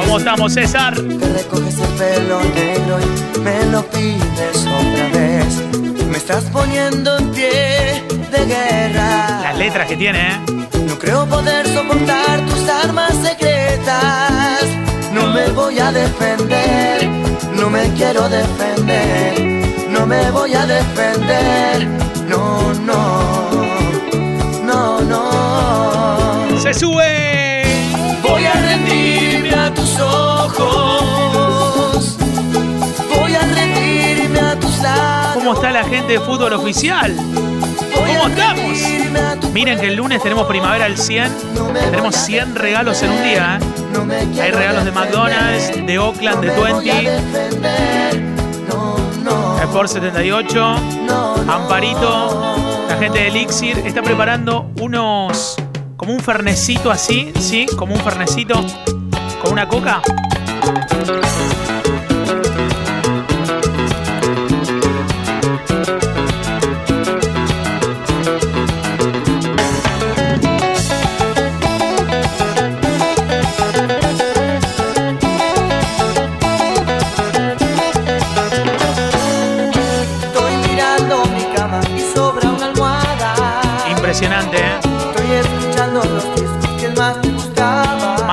¿Cómo 0.00 0.16
estamos, 0.16 0.54
César? 0.54 0.94
Te 0.94 1.28
recoges 1.28 1.78
el 1.78 1.88
pelo 1.88 2.40
negro 2.40 2.98
y 3.02 3.38
me 3.40 3.66
lo 3.66 3.84
pides 3.84 4.56
otra 4.66 5.08
vez. 5.12 5.62
Me 6.08 6.16
estás 6.16 6.44
poniendo 6.44 7.18
en 7.18 7.30
pie 7.32 8.02
de 8.30 8.46
guerra. 8.46 9.40
Las 9.42 9.58
letras 9.58 9.86
que 9.88 9.96
tiene, 9.98 10.20
¿eh? 10.26 10.40
No 10.86 10.98
creo 10.98 11.26
poder 11.26 11.68
soportar 11.68 12.40
tus 12.46 12.66
armas 12.66 13.12
secretas. 13.22 14.64
No 15.12 15.26
me 15.34 15.48
voy 15.50 15.78
a 15.78 15.92
defender, 15.92 17.27
no 17.68 17.76
me 17.76 17.92
quiero 17.92 18.26
defender. 18.30 19.38
No 19.90 20.06
me 20.06 20.30
voy 20.30 20.54
a 20.54 20.64
defender, 20.64 21.86
no, 22.26 22.72
no, 22.72 23.20
no, 24.64 25.00
no. 25.02 26.60
¡Se 26.62 26.72
sube! 26.72 27.64
Voy 28.22 28.46
a 28.46 28.54
rendirme 28.54 29.54
a 29.54 29.74
tus 29.74 30.00
ojos. 30.00 30.56
Voy 33.14 33.34
a 33.34 33.40
rendirme 33.40 34.40
a 34.40 34.58
tus 34.58 34.78
labios. 34.78 35.34
¿Cómo 35.34 35.52
está 35.52 35.70
la 35.70 35.84
gente 35.84 36.14
de 36.14 36.20
fútbol 36.20 36.54
oficial? 36.54 37.14
¿Cómo 37.94 38.28
estamos? 38.28 38.78
Miren 39.52 39.78
que 39.78 39.88
el 39.88 39.96
lunes 39.96 40.22
tenemos 40.22 40.46
primavera 40.46 40.86
al 40.86 40.96
100. 40.96 41.30
Tenemos 41.90 42.16
100 42.16 42.54
regalos 42.54 43.02
en 43.02 43.10
un 43.10 43.22
día. 43.22 43.58
¿eh? 43.60 43.78
Hay 44.40 44.50
regalos 44.50 44.84
de 44.84 44.92
McDonald's, 44.92 45.86
de 45.86 45.98
Oakland, 45.98 46.40
de 46.40 46.46
no 46.48 46.54
me 46.54 46.72
voy 46.72 46.90
a 46.90 46.94
20, 46.94 47.10
defender, 47.10 47.47
No, 47.47 47.47
Sport 49.68 49.88
78, 49.90 50.80
no, 51.06 51.36
no. 51.44 51.52
Amparito. 51.52 52.86
La 52.88 52.96
gente 52.96 53.18
de 53.18 53.28
Elixir 53.28 53.78
está 53.84 54.02
preparando 54.02 54.70
unos. 54.80 55.56
como 55.98 56.14
un 56.14 56.20
fernecito 56.20 56.90
así, 56.90 57.32
¿sí? 57.38 57.66
Como 57.76 57.94
un 57.94 58.00
fernecito 58.00 58.64
con 59.42 59.52
una 59.52 59.68
coca. 59.68 60.00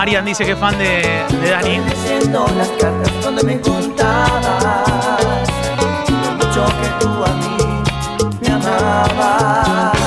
Marian 0.06 0.24
dice 0.24 0.46
que 0.46 0.52
es 0.52 0.60
fan 0.60 0.78
de, 0.78 1.02
de 1.42 1.50
Dani. 1.50 1.80
las 1.80 2.70
cartas 2.80 3.12
donde 3.24 3.42
me 3.42 3.60
contabas 3.60 5.50
mucho 6.38 6.66
que 6.80 6.90
tú 7.00 7.10
a 7.26 7.34
mí 7.42 7.58
me 8.40 8.54
amabas. 8.54 9.98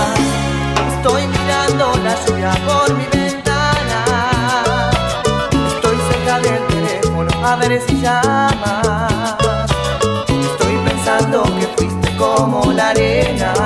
Estoy 0.95 1.27
mirando 1.27 1.93
la 2.05 2.15
lluvia 2.25 2.53
por 2.65 2.95
mi 2.95 3.07
ventana. 3.07 4.05
Estoy 5.67 5.97
cerca 6.13 6.39
del 6.43 6.65
teléfono 6.69 7.31
a 7.45 7.57
ver 7.57 7.81
si 7.85 8.01
llamas. 8.01 9.69
Estoy 10.29 10.77
pensando 10.89 11.43
que 11.43 11.67
fuiste 11.77 12.17
como 12.17 12.73
la 12.73 12.91
arena. 12.91 13.58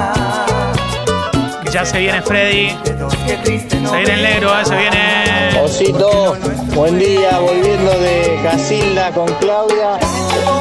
Ya 1.72 1.86
se 1.86 2.00
viene 2.00 2.20
Freddy. 2.20 2.68
Se 2.84 3.96
viene 3.96 4.12
el 4.12 4.22
negro, 4.22 4.60
¿eh? 4.60 4.64
se 4.64 4.76
viene. 4.76 5.58
Osito, 5.64 6.36
buen 6.74 6.98
día, 6.98 7.38
volviendo 7.38 7.90
de 7.92 8.38
Casilda 8.42 9.10
con 9.12 9.26
Claudia, 9.36 9.98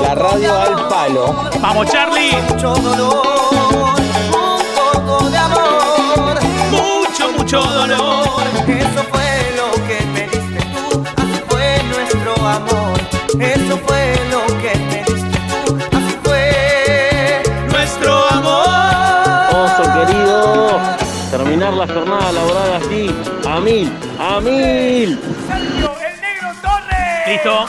la 0.02 0.16
radio 0.16 0.58
al 0.58 0.88
palo. 0.88 1.36
Vamos, 1.60 1.92
Charlie. 1.92 2.32
mucho 2.48 2.74
dolor, 2.76 3.96
un 4.32 4.64
poco 4.96 5.30
de 5.30 5.38
amor. 5.38 6.40
Mucho, 6.72 7.32
mucho 7.38 7.62
dolor. 7.62 8.44
Eso 8.70 9.04
fue 9.12 9.54
lo 9.58 9.70
que 9.88 10.06
me 10.14 10.22
diste 10.30 10.62
tú 10.90 11.04
Eso 11.28 11.46
fue 11.50 11.68
lo 11.90 11.98
que 12.08 14.01
la 21.86 21.94
jornada 21.96 22.32
laboral 22.32 22.74
así, 22.74 23.10
a 23.48 23.60
mil, 23.60 23.92
a 24.20 24.40
mil. 24.40 25.20
Listo. 27.26 27.66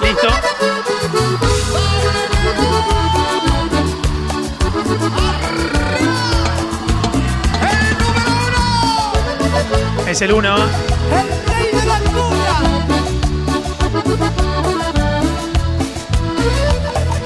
Listo. 0.00 0.28
Es 10.06 10.22
el 10.22 10.32
uno. 10.32 10.54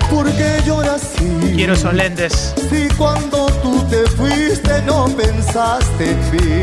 Porque 0.09 0.63
lloras 0.65 1.03
así. 1.03 1.53
Quiero 1.55 1.75
esos 1.75 1.93
lentes. 1.93 2.55
Si 2.71 2.89
cuando 2.97 3.50
te 3.91 4.07
fuiste 4.11 4.83
no 4.83 5.07
pensaste 5.17 6.11
en 6.13 6.31
mí, 6.31 6.63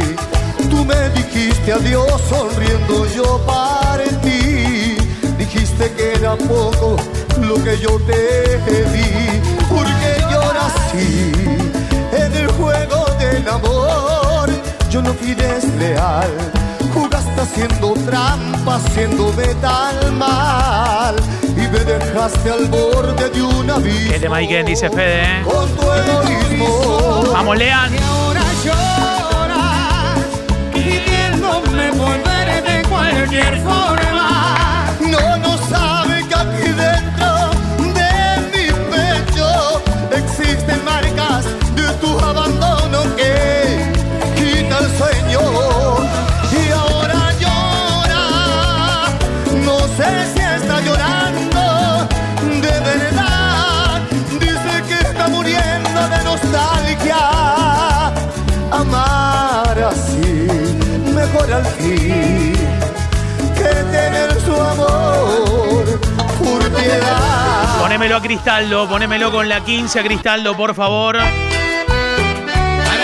tú 0.70 0.86
me 0.86 1.10
dijiste 1.10 1.74
adiós 1.74 2.22
sonriendo 2.30 3.06
yo 3.14 3.40
para 3.46 4.06
ti. 4.22 4.98
Dijiste 5.38 5.92
que 5.94 6.14
era 6.14 6.36
poco 6.36 6.96
lo 7.42 7.56
que 7.64 7.78
yo 7.80 8.00
te 8.08 8.58
di, 8.94 9.42
porque 9.70 10.32
lloras 10.32 10.74
así 10.76 11.32
en 12.14 12.34
el 12.34 12.48
juego 12.54 13.06
del 13.20 13.48
amor. 13.48 14.50
Yo 14.90 15.02
no 15.02 15.14
fui 15.14 15.36
desleal, 15.36 16.32
jugaste 16.94 17.42
haciendo 17.42 17.94
trampa, 18.06 18.76
haciéndome 18.76 19.54
tan 19.56 20.18
mal 20.18 21.16
y 21.44 21.68
me 21.72 21.80
dejaste 21.80 22.50
al 22.50 22.66
borde 22.68 23.30
de 23.30 23.42
un 23.42 23.70
abismo. 23.70 24.14
El 24.14 24.22
de 24.22 24.30
Maiken 24.30 24.66
dice 24.66 24.90
Fede, 24.90 25.22
¿eh? 25.22 25.44
Con 25.44 25.70
tu 25.76 25.84
egoísmo. 25.92 26.77
Vamos, 27.38 27.56
Lean. 27.56 27.94
ahora 28.00 28.42
lloras, 28.66 30.26
pidiéndome 30.74 31.92
volver 31.92 32.64
de 32.64 32.90
cualquier 32.90 33.62
forma. 33.62 33.97
Al 61.58 61.66
fin 61.66 62.54
que 63.56 63.64
tener 63.64 64.40
su 64.42 64.54
amor 64.54 66.00
por 66.38 66.60
piedad. 66.72 67.80
Ponémelo 67.80 68.18
a 68.18 68.22
Cristaldo, 68.22 68.88
ponémelo 68.88 69.32
con 69.32 69.50
la 69.50 69.64
15 69.64 70.00
a 70.00 70.04
Cristaldo, 70.04 70.56
por 70.56 70.76
favor. 70.76 71.18
Para 71.18 71.34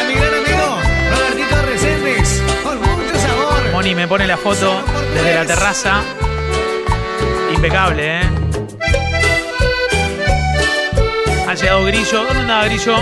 mi 0.08 0.14
gran 0.14 0.34
amigo 0.36 0.78
Robertito 1.10 1.62
Reséndiz, 1.66 2.44
con 2.64 2.80
mucho 2.80 3.20
sabor. 3.20 3.72
Moni 3.72 3.96
me 3.96 4.08
pone 4.08 4.28
la 4.28 4.38
foto 4.38 4.84
desde 5.14 5.34
la 5.34 5.46
terraza. 5.46 6.02
Impecable, 7.54 8.20
¿eh? 8.20 8.24
Ha 11.48 11.54
llegado 11.56 11.86
Grillo. 11.86 12.24
¿Dónde 12.26 12.42
andaba 12.42 12.66
Grillo? 12.66 12.98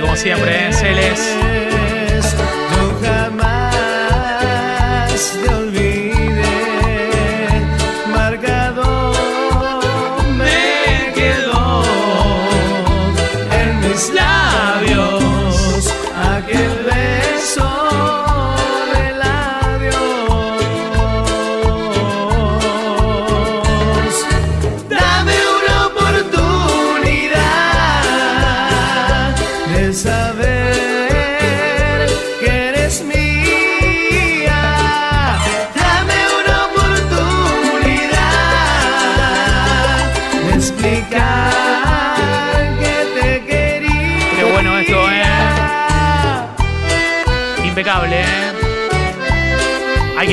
Como 0.00 0.16
siempre, 0.16 0.68
¿eh? 0.68 0.72
Celes. 0.72 1.45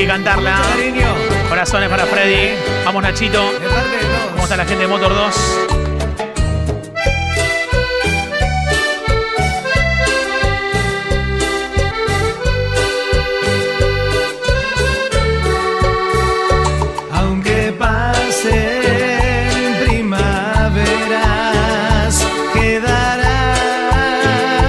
Cantarla. 0.06 0.56
Corazones 1.48 1.88
para 1.88 2.04
Freddy. 2.06 2.54
Vamos, 2.84 3.02
Nachito. 3.02 3.50
¿Cómo 4.32 4.42
está 4.42 4.56
la 4.56 4.64
gente 4.64 4.82
de 4.82 4.88
Motor 4.88 5.14
2? 5.14 5.34
Aunque 17.12 17.74
pasen 17.78 18.54
primaveras, 19.86 21.14
quedará 22.52 23.54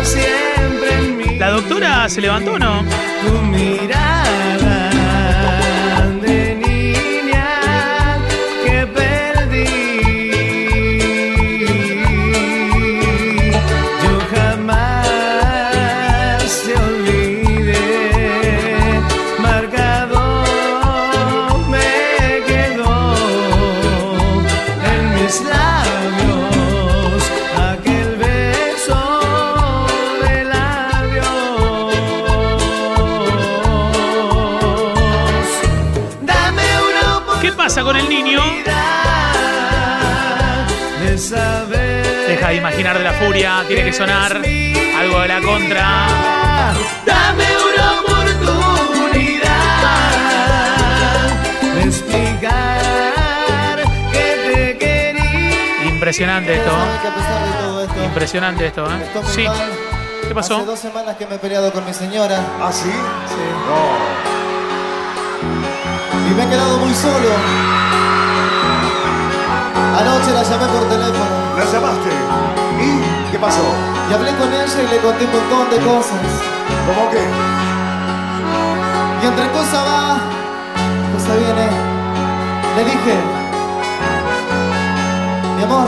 siempre 0.03 0.93
en 0.97 1.17
mí. 1.17 1.37
¿La 1.37 1.49
doctora 1.49 2.09
se 2.09 2.21
levantó 2.21 2.53
o 2.53 2.59
no? 2.59 2.83
Tu 3.25 3.31
mirada 3.41 4.04
furia. 43.19 43.63
Tiene 43.67 43.84
que 43.86 43.93
sonar 43.93 44.34
algo 44.36 45.19
de 45.21 45.28
la 45.28 45.41
contra. 45.41 46.08
Dame 47.06 47.45
una 47.73 47.99
oportunidad 47.99 49.51
de 51.75 51.82
explicar 51.84 53.84
que 54.12 54.54
te 54.54 54.78
quería. 54.78 55.86
Impresionante 55.88 56.56
esto. 56.56 56.71
Impresionante 58.04 58.67
esto, 58.67 58.86
¿eh? 58.86 59.12
Sí. 59.25 59.45
¿Qué 60.28 60.34
pasó? 60.34 60.58
Hace 60.58 60.65
dos 60.65 60.80
semanas 60.80 61.15
que 61.17 61.25
me 61.28 61.36
he 61.36 61.39
peleado 61.39 61.71
con 61.71 61.86
mi 61.86 61.93
señora. 61.93 62.39
¿Ah, 62.62 62.71
sí? 62.71 62.89
Y 66.30 66.34
me 66.34 66.43
he 66.43 66.47
quedado 66.47 66.78
muy 66.80 66.93
solo. 66.93 67.30
Anoche 69.99 70.32
la 70.32 70.43
llamé 70.43 70.65
por 70.65 70.89
teléfono. 70.89 71.25
¿La 71.58 71.65
llamaste? 71.65 72.64
¿Y 72.79 73.31
¿Qué 73.31 73.39
pasó? 73.39 73.63
Y 74.09 74.13
hablé 74.13 74.31
con 74.35 74.53
ella 74.53 74.81
y 74.83 74.88
le 74.88 74.97
conté 74.99 75.25
un 75.25 75.31
montón 75.31 75.69
de 75.71 75.77
cosas. 75.85 76.21
¿Cómo 76.88 77.09
qué? 77.11 77.23
Y 79.21 79.27
entre 79.27 79.51
cosa 79.51 79.83
va, 79.83 80.19
cosa 81.13 81.35
viene. 81.35 81.67
Le 82.75 82.83
dije, 82.83 83.15
mi 85.57 85.63
amor, 85.63 85.88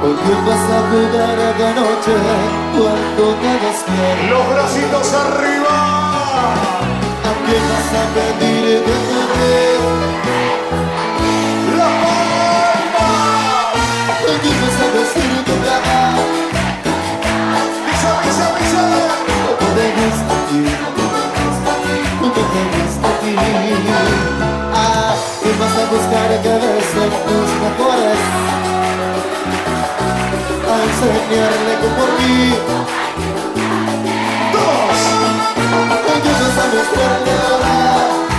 ¿con 0.00 0.14
quién 0.16 0.46
vas 0.46 0.66
a 0.76 0.78
jugar 0.90 1.38
esta 1.38 1.68
noche 1.80 2.14
cuando 2.74 3.24
te 3.40 3.52
despiertes? 3.66 4.30
Los 4.30 4.44
bracitos 4.48 5.12
arriba. 5.14 5.76
¿A 7.28 7.32
quién 7.46 7.62
vas 7.70 7.90
a 8.00 8.04
pedir 8.14 8.82
te 8.84 8.96
dé? 9.38 9.60
La 11.76 11.84
palma. 11.84 12.19
Buscar 25.90 26.28
besen 26.28 27.10
tus? 27.26 27.50
A 30.62 30.74
enseñarle 30.84 31.72
que 31.80 31.88
por 31.96 32.10
mí 32.18 32.54
Dos. 34.52 35.02
¿A 35.90 36.20
quién 36.22 36.36
vas 36.40 36.58
a 36.58 36.66
mostrarle 36.74 37.32
ahora? 37.48 38.29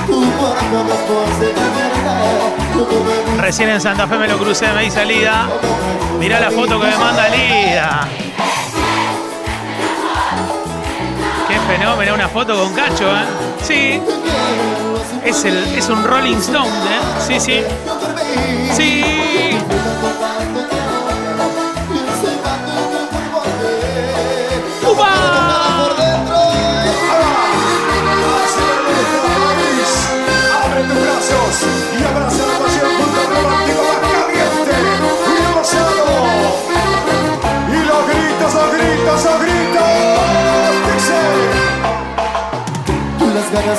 Recién 3.37 3.69
en 3.69 3.81
Santa 3.81 4.07
Fe 4.07 4.17
me 4.17 4.27
lo 4.27 4.37
crucé, 4.37 4.71
me 4.73 4.83
di 4.83 4.91
salida. 4.91 5.47
Mirá 6.19 6.39
la 6.39 6.51
foto 6.51 6.79
que 6.79 6.87
me 6.87 6.97
manda 6.97 7.27
Lida. 7.29 8.07
Qué 11.47 11.59
fenómeno, 11.59 12.13
una 12.13 12.29
foto 12.29 12.55
con 12.55 12.73
Cacho, 12.73 13.11
¿eh? 13.11 13.25
Sí. 13.61 14.01
Es, 15.25 15.43
el, 15.45 15.57
es 15.75 15.89
un 15.89 16.03
Rolling 16.03 16.37
Stone, 16.37 16.69
¿eh? 16.69 16.99
Sí, 17.27 17.39
sí. 17.39 17.63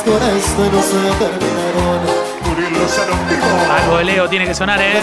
Con 0.04 0.14
esto 0.14 0.62
no 0.72 0.82
se 0.82 0.98
terminaron. 1.18 2.22
Algo 3.70 3.98
de 3.98 4.04
Leo 4.04 4.28
tiene 4.28 4.46
que 4.46 4.54
sonar, 4.54 4.80
¿eh? 4.80 5.02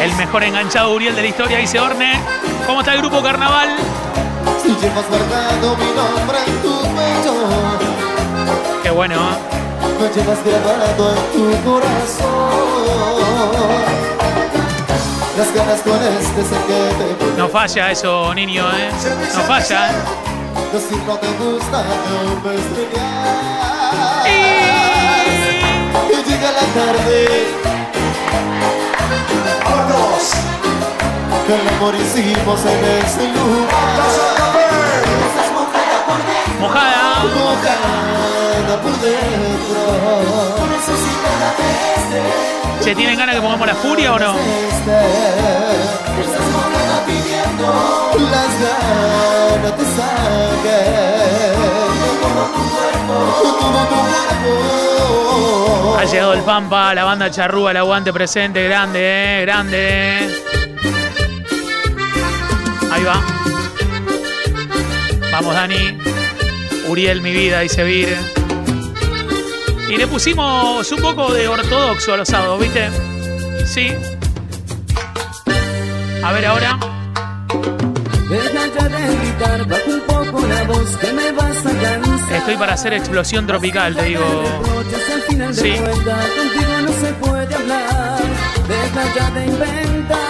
El 0.00 0.14
mejor 0.16 0.42
enganchado 0.42 0.92
Uriel 0.94 1.14
de 1.14 1.22
la 1.22 1.28
historia, 1.28 1.58
dice 1.58 1.78
Orne. 1.78 2.20
¿Cómo 2.66 2.80
está 2.80 2.94
el 2.94 3.00
grupo 3.00 3.22
Carnaval? 3.22 3.76
Si 4.62 4.68
llevas 4.68 5.08
marcado 5.10 5.76
mi 5.76 5.84
nombre 5.84 6.38
en 6.46 6.62
tu 6.62 6.80
pecho 6.80 7.34
Qué 8.82 8.90
bueno, 8.90 9.14
¿eh? 9.14 9.36
Me 10.00 10.08
llevas 10.08 10.38
grabado 10.44 11.14
en 11.14 11.22
tu 11.32 11.70
corazón 11.70 12.92
Las 15.36 15.54
ganas 15.54 15.80
con 15.82 16.02
este 16.02 16.42
sé 16.42 16.56
que 16.66 17.32
te 17.32 17.38
No 17.38 17.48
falla 17.48 17.90
eso, 17.90 18.34
niño, 18.34 18.64
¿eh? 18.70 18.90
No 19.34 19.42
falla. 19.42 19.90
Decir 20.72 20.98
no 21.06 21.16
te 21.18 21.26
gusta 21.32 21.84
no 21.84 22.48
me 22.48 22.54
extrañas 22.54 23.71
Y- 24.26 24.28
llega 26.30 26.50
la 26.52 26.66
tarde 26.74 27.18
Vámonos. 29.64 30.24
Que 31.46 31.54
el 31.54 31.68
amor 31.76 31.94
en 32.66 32.84
ese 32.84 33.28
lugar. 33.28 34.41
Mojada. 36.60 37.24
Mojada 37.34 38.82
por 38.82 38.92
dentro 39.00 40.62
¿Se 42.80 42.94
tienen 42.94 43.18
ganas 43.18 43.34
que 43.34 43.40
pongamos 43.40 43.66
la 43.66 43.74
furia 43.74 44.14
o 44.14 44.18
no? 44.18 44.34
Las 48.30 48.52
ganas 48.60 49.76
te 49.76 49.84
saquen 49.84 51.12
Ha 55.98 56.04
llegado 56.04 56.32
el 56.32 56.40
Pampa, 56.40 56.94
la 56.94 57.04
banda 57.04 57.30
charrúa, 57.30 57.70
el 57.70 57.76
aguante 57.76 58.12
presente, 58.12 58.64
grande, 58.64 59.00
eh, 59.00 59.42
grande. 59.42 60.42
Ahí 62.90 63.04
va. 63.04 63.41
Dani. 65.50 65.98
Uriel, 66.88 67.20
mi 67.22 67.32
vida, 67.32 67.60
dice 67.60 67.82
Vir. 67.84 68.16
Y 69.88 69.96
le 69.96 70.06
pusimos 70.06 70.90
un 70.92 71.00
poco 71.00 71.32
de 71.32 71.48
ortodoxo 71.48 72.14
a 72.14 72.16
los 72.18 72.28
sábados, 72.28 72.60
¿viste? 72.60 72.88
Sí. 73.66 73.92
A 76.22 76.32
ver 76.32 76.46
ahora. 76.46 76.78
Estoy 82.34 82.56
para 82.56 82.74
hacer 82.74 82.94
explosión 82.94 83.46
tropical, 83.46 83.94
te 83.94 84.04
digo. 84.04 84.44
Sí. 85.52 85.74
Deja 88.68 89.14
ya 89.14 89.30
de 89.30 89.46
inventar 89.46 90.21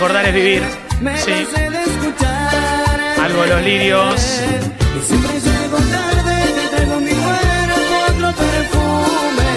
Recordar 0.00 0.24
es 0.24 0.32
vivir. 0.34 0.62
Me 1.02 1.14
Sí. 1.18 1.30
cansé 1.30 1.68
de 1.68 1.82
escuchar 1.82 3.20
Algo 3.22 3.42
de 3.42 3.48
los 3.48 3.62
lirios. 3.62 4.14
Y 4.96 5.06
siempre 5.06 5.34
llego 5.46 5.76
tarde, 5.76 6.36
te 6.56 6.64
traigo 6.74 7.00
mi 7.02 7.10
cuerpo 7.10 7.94
otro 8.08 8.28
perfume. 8.32 9.52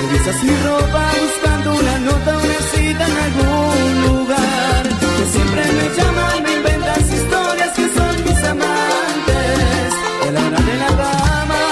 Revisas 0.00 0.42
mi 0.42 0.54
ropa 0.66 1.02
buscando 1.22 1.68
una 1.76 1.96
nota, 2.00 2.30
una 2.38 2.60
cita 2.72 3.04
en 3.06 3.16
algún 3.26 4.02
lugar. 4.08 4.82
Que 5.16 5.24
siempre 5.34 5.62
me 5.78 5.86
llaman, 5.96 6.42
me 6.42 6.52
inventas 6.56 7.04
historias 7.18 7.70
que 7.78 7.86
son 7.96 8.14
mis 8.24 8.40
amantes. 8.52 9.88
La 10.34 10.40
hora 10.46 10.60
de 10.70 10.74
la 10.82 10.90
cama 11.02 11.62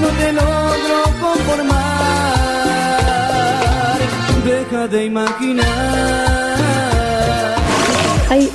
no 0.00 0.08
te 0.20 0.28
logro 0.34 0.98
conformar. 1.22 1.80
Deja 4.44 4.86
de 4.88 5.04
imaginar. 5.06 6.41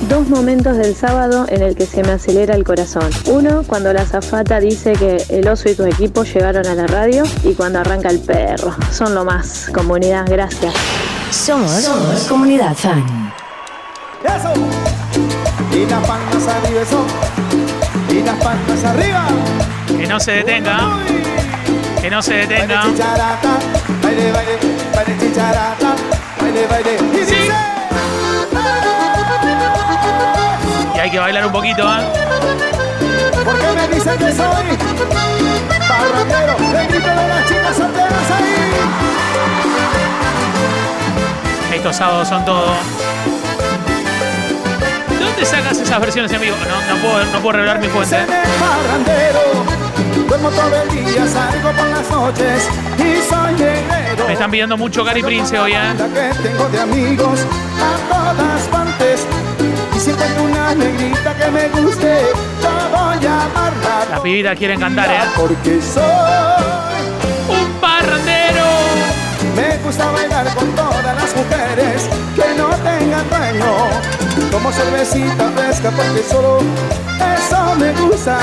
Dos 0.08 0.28
momentos 0.28 0.76
del 0.78 0.94
sábado 0.96 1.44
en 1.48 1.62
el 1.62 1.74
que 1.76 1.84
se 1.86 2.02
me 2.02 2.12
acelera 2.12 2.54
el 2.54 2.64
corazón. 2.64 3.10
Uno, 3.26 3.62
cuando 3.66 3.92
la 3.92 4.06
zafata 4.06 4.58
dice 4.58 4.92
que 4.94 5.22
el 5.28 5.46
oso 5.48 5.68
y 5.68 5.74
tu 5.74 5.84
equipo 5.84 6.24
llegaron 6.24 6.66
a 6.66 6.74
la 6.74 6.86
radio 6.86 7.24
y 7.44 7.52
cuando 7.52 7.78
arranca 7.80 8.08
el 8.08 8.20
perro. 8.20 8.74
Son 8.90 9.14
lo 9.14 9.24
más. 9.24 9.70
Comunidad, 9.74 10.24
gracias. 10.26 10.72
Somos, 11.30 11.84
Comunidad 12.26 12.74
Fan. 12.74 13.04
Eso 14.24 14.52
Y 15.72 15.86
las 15.86 16.06
palmas 16.06 16.48
arriba 16.48 16.80
eso 16.82 17.04
Y 18.10 18.22
las 18.22 18.36
palmas 18.42 18.84
arriba 18.84 19.26
Que 19.86 20.06
no 20.06 20.18
se 20.18 20.32
detenga. 20.32 20.98
Que 22.00 22.10
no 22.10 22.22
se 22.22 22.34
detenga. 22.34 22.80
Baile 22.82 22.96
chicharata 22.96 23.58
Baile, 24.02 24.32
baile, 24.32 24.58
baile 24.96 25.16
chicharata 25.20 25.94
Baile, 26.40 26.66
baile 26.66 26.96
Y 27.12 27.26
Sí. 27.26 27.34
dice 27.34 27.52
hay 31.08 31.12
que 31.12 31.18
bailar 31.20 31.46
un 31.46 31.52
poquito, 31.52 31.82
¿eh? 31.82 32.04
¿Por 33.42 33.58
qué 33.58 33.66
me 33.74 33.88
dicen 33.94 34.18
que 34.18 34.30
soy? 34.30 34.76
Parrandero 35.88 36.56
Le 36.70 36.86
grito 36.86 37.08
de 37.08 37.28
las 37.28 37.48
chicas 37.48 37.76
solteras 37.76 38.30
ahí 38.36 38.54
Estos 41.74 41.96
sábados 41.96 42.28
son 42.28 42.44
todo. 42.44 42.74
¿De 45.08 45.24
dónde 45.24 45.46
sacas 45.46 45.78
esas 45.78 45.98
versiones 45.98 46.38
vivo? 46.38 46.56
No, 46.68 46.94
no 46.94 47.00
puedo, 47.00 47.24
no 47.24 47.38
puedo 47.40 47.52
revelar 47.52 47.80
mi 47.80 47.88
fuente. 47.88 48.16
¿eh? 48.16 48.26
el 48.28 48.50
parrandero 48.60 49.40
Duermo 50.28 50.50
todo 50.50 50.82
el 50.82 50.88
día, 50.90 51.26
salgo 51.26 51.70
por 51.70 51.86
las 51.88 52.10
noches 52.10 52.68
y 52.98 53.22
soy 53.26 53.54
guerrero. 53.54 54.26
Me 54.26 54.34
están 54.34 54.50
pidiendo 54.50 54.76
mucho 54.76 55.02
Gary 55.04 55.22
Prince 55.22 55.58
hoy, 55.58 55.72
¿eh? 55.72 55.94
La 55.96 56.06
que 56.06 56.38
tengo 56.42 56.68
de 56.68 56.80
amigos 56.80 57.40
a 57.80 57.96
todas 58.12 58.68
partes. 58.68 59.07
Una 60.70 60.84
negrita 60.84 61.34
que 61.34 61.50
me 61.50 61.66
guste, 61.80 62.20
la 62.62 62.88
voy 62.88 63.24
a 63.26 63.44
amarla. 63.44 64.06
Las 64.10 64.20
pibitas 64.20 64.58
quieren 64.58 64.78
cantar, 64.78 65.10
¿eh? 65.10 65.20
Porque 65.34 65.80
soy 65.80 66.04
un 67.48 67.72
parrandero. 67.80 68.66
Me 69.56 69.78
gusta 69.78 70.10
bailar 70.10 70.54
con 70.54 70.70
todas 70.72 71.02
las 71.02 71.34
mujeres 71.34 72.10
que 72.36 72.54
no 72.58 72.68
tengan 72.84 73.30
dueño. 73.30 73.76
Como 74.52 74.70
cervecita 74.70 75.50
fresca 75.56 75.90
porque 75.90 76.22
solo 76.28 76.58
eso 77.38 77.74
me 77.76 77.92
gusta. 78.02 78.38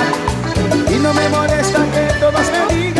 Y 0.90 0.96
no 0.96 1.14
me 1.14 1.30
molesta 1.30 1.80
que 1.94 2.12
todas 2.20 2.50
me 2.50 2.76
digan, 2.76 2.95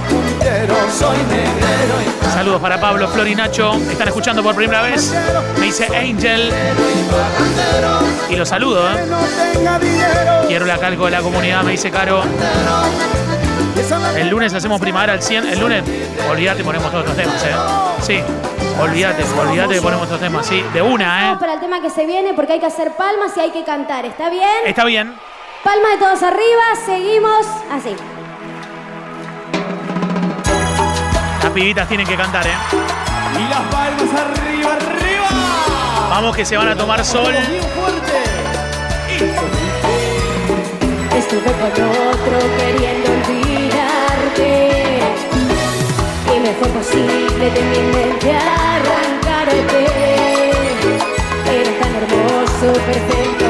puntero 0.00 0.74
soy 0.90 1.16
negrero. 1.28 1.94
y 2.02 2.30
Saludos 2.32 2.60
para 2.60 2.80
Pablo, 2.80 3.08
Flor 3.08 3.28
y 3.28 3.34
Nacho. 3.34 3.74
Están 3.90 4.08
escuchando 4.08 4.42
por 4.42 4.54
primera 4.54 4.82
vez. 4.82 5.14
Me 5.58 5.66
dice 5.66 5.86
Angel. 5.86 6.52
Y 8.30 8.36
los 8.36 8.48
saludo, 8.48 8.88
¿eh? 8.90 9.06
no 9.08 9.18
tenga 9.52 9.78
dinero. 9.78 10.32
Quiero 10.46 10.66
la 10.66 10.78
calco 10.78 11.06
de 11.06 11.10
la 11.10 11.20
comunidad, 11.20 11.62
me 11.62 11.72
dice 11.72 11.90
Caro. 11.90 12.22
El 14.16 14.28
lunes 14.28 14.52
hacemos 14.54 14.80
primavera 14.80 15.12
al 15.14 15.22
100. 15.22 15.48
El 15.48 15.60
lunes, 15.60 15.82
olvídate, 16.28 16.64
ponemos 16.64 16.90
todos 16.90 17.04
estos 17.04 17.16
temas, 17.16 17.42
¿eh? 17.44 17.54
Sí, 18.02 18.20
olvídate, 18.80 19.24
olvídate 19.38 19.74
que 19.74 19.82
ponemos 19.82 20.04
estos 20.04 20.20
temas, 20.20 20.46
sí. 20.46 20.64
De 20.72 20.82
una, 20.82 21.20
¿eh? 21.20 21.24
Vamos 21.26 21.40
para 21.40 21.54
el 21.54 21.60
tema 21.60 21.80
que 21.80 21.90
se 21.90 22.06
viene 22.06 22.34
porque 22.34 22.54
hay 22.54 22.60
que 22.60 22.66
hacer 22.66 22.92
palmas 22.92 23.36
y 23.36 23.40
hay 23.40 23.50
que 23.50 23.64
cantar. 23.64 24.04
¿Está 24.04 24.30
bien? 24.30 24.48
Está 24.64 24.84
bien. 24.84 25.14
Palma 25.64 25.90
de 25.90 25.96
todos 25.98 26.22
arriba, 26.22 26.62
seguimos 26.86 27.46
así. 27.70 27.94
Pibitas 31.58 31.88
tienen 31.88 32.06
que 32.06 32.16
cantar, 32.16 32.46
¿eh? 32.46 32.50
Y 33.34 33.48
las 33.48 33.62
palmas 33.62 34.14
arriba, 34.14 34.74
arriba. 34.74 35.28
Vamos 36.08 36.36
que 36.36 36.44
se 36.44 36.56
van 36.56 36.68
a 36.68 36.76
tomar 36.76 37.04
sol. 37.04 37.32
Bien 37.32 37.62
fuerte. 37.74 38.22
Estuve 41.16 41.42
con 41.42 41.72
otro 41.72 42.38
queriendo 42.58 43.10
olvidarte 43.10 44.50
Y 46.32 46.38
me 46.38 46.52
fue 46.54 46.68
posible 46.68 47.50
de 47.50 47.60
mi 47.60 47.80
mente 47.92 48.30
arrancarte 48.36 49.80
Eres 51.50 51.80
tan 51.80 51.92
hermoso, 51.96 52.72
perfecto, 52.86 53.47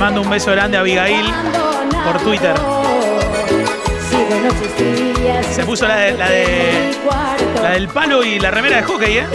mando 0.00 0.22
un 0.22 0.30
beso 0.30 0.50
grande 0.52 0.78
a 0.78 0.80
Abigail 0.80 1.30
por 2.06 2.18
Twitter. 2.22 2.54
Se 5.52 5.62
puso 5.64 5.86
la 5.86 5.96
de, 5.96 6.12
la 6.12 6.30
de 6.30 6.96
la 7.62 7.70
del 7.72 7.86
palo 7.88 8.24
y 8.24 8.38
la 8.38 8.50
remera 8.50 8.76
de 8.76 8.82
hockey, 8.82 9.18
¿eh? 9.18 9.26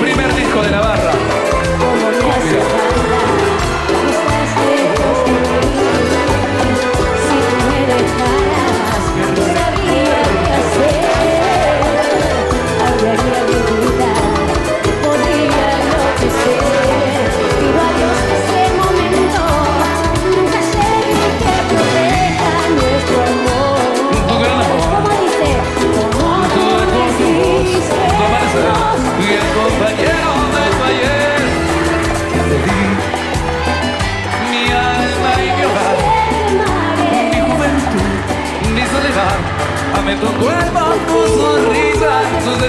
Primer 0.00 0.34
disco 0.34 0.62
de 0.62 0.70
la 0.70 0.80
barra. 0.80 0.99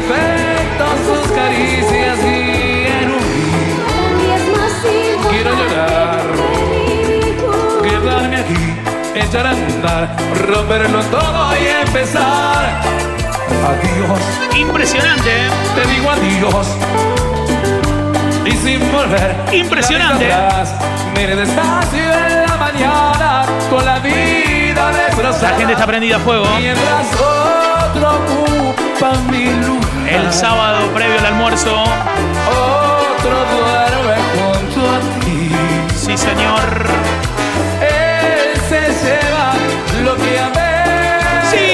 Sus 0.01 0.09
defectos, 0.09 0.93
sus 1.05 1.31
caricias 1.31 2.19
y 2.23 2.87
en 2.87 3.11
un 3.11 3.21
Quiero 5.29 5.51
llorar, 5.55 6.21
quedarme 7.83 8.37
aquí, 8.37 8.75
echar 9.15 9.47
a 9.47 9.51
andar, 9.51 10.15
romperlo 10.47 11.01
todo 11.05 11.53
y 11.57 11.67
empezar. 11.85 12.81
Adiós. 13.69 14.57
Impresionante, 14.57 15.29
¿eh? 15.29 15.49
Te 15.75 15.87
digo 15.91 16.09
adiós. 16.09 16.67
Y 18.45 18.51
sin 18.51 18.91
volver. 18.91 19.35
Impresionante. 19.53 20.31
atrás, 20.31 20.75
Mire 21.15 21.35
despacio 21.35 21.99
en 21.99 22.47
la 22.47 22.57
mañana 22.57 23.45
con 23.69 23.85
la 23.85 23.99
vida 23.99 24.91
destrozada. 24.91 25.51
La 25.51 25.57
gente 25.57 25.73
está 25.73 25.85
prendida 25.85 26.17
a 26.17 26.19
fuego. 26.19 26.45
Mientras 26.57 27.07
otro 27.13 28.09
ocupa 28.09 29.13
mi 29.29 29.45
lugar. 29.45 29.80
El 30.11 30.33
sábado 30.33 30.87
previo 30.93 31.17
al 31.19 31.25
almuerzo. 31.25 31.71
Otro 31.71 33.37
duerme 33.53 34.17
junto 34.35 34.79
a 34.91 34.99
ti. 35.21 35.49
Sí, 35.95 36.17
señor. 36.17 36.85
Él 37.79 38.59
se 38.67 38.81
lleva 39.03 39.53
lo 40.03 40.17
que 40.17 40.37
amé. 40.37 40.83
Sí. 41.49 41.67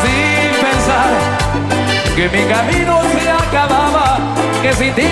Sin 0.00 0.50
pensar 0.64 1.12
que 2.16 2.28
mi 2.30 2.44
camino 2.46 3.02
se 3.12 3.30
acababa, 3.30 4.18
que 4.62 4.72
sin 4.72 4.94
ti 4.94 5.10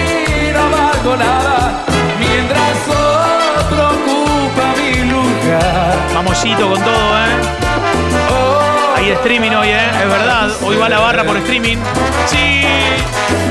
no 0.55 0.71
valgo 0.71 1.17
nada. 1.17 1.85
Mientras 2.19 2.79
otro 2.89 3.89
ocupa 3.89 4.73
mi 4.81 5.05
lugar. 5.11 5.97
Mamosito 6.15 6.71
con 6.71 6.81
todo, 6.83 7.19
¿eh? 7.19 8.74
Hay 8.95 9.11
streaming 9.11 9.51
hoy, 9.51 9.69
¿eh? 9.69 9.91
Es 10.03 10.09
verdad. 10.09 10.51
Hoy 10.63 10.77
va 10.77 10.89
la 10.89 11.01
barra 11.01 11.25
por 11.25 11.37
streaming. 11.39 11.79
Sí. 12.27 12.63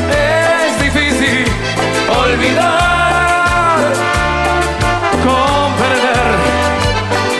Es 0.09 0.81
difícil 0.81 1.45
olvidar, 2.09 3.79
comprender 5.23 6.35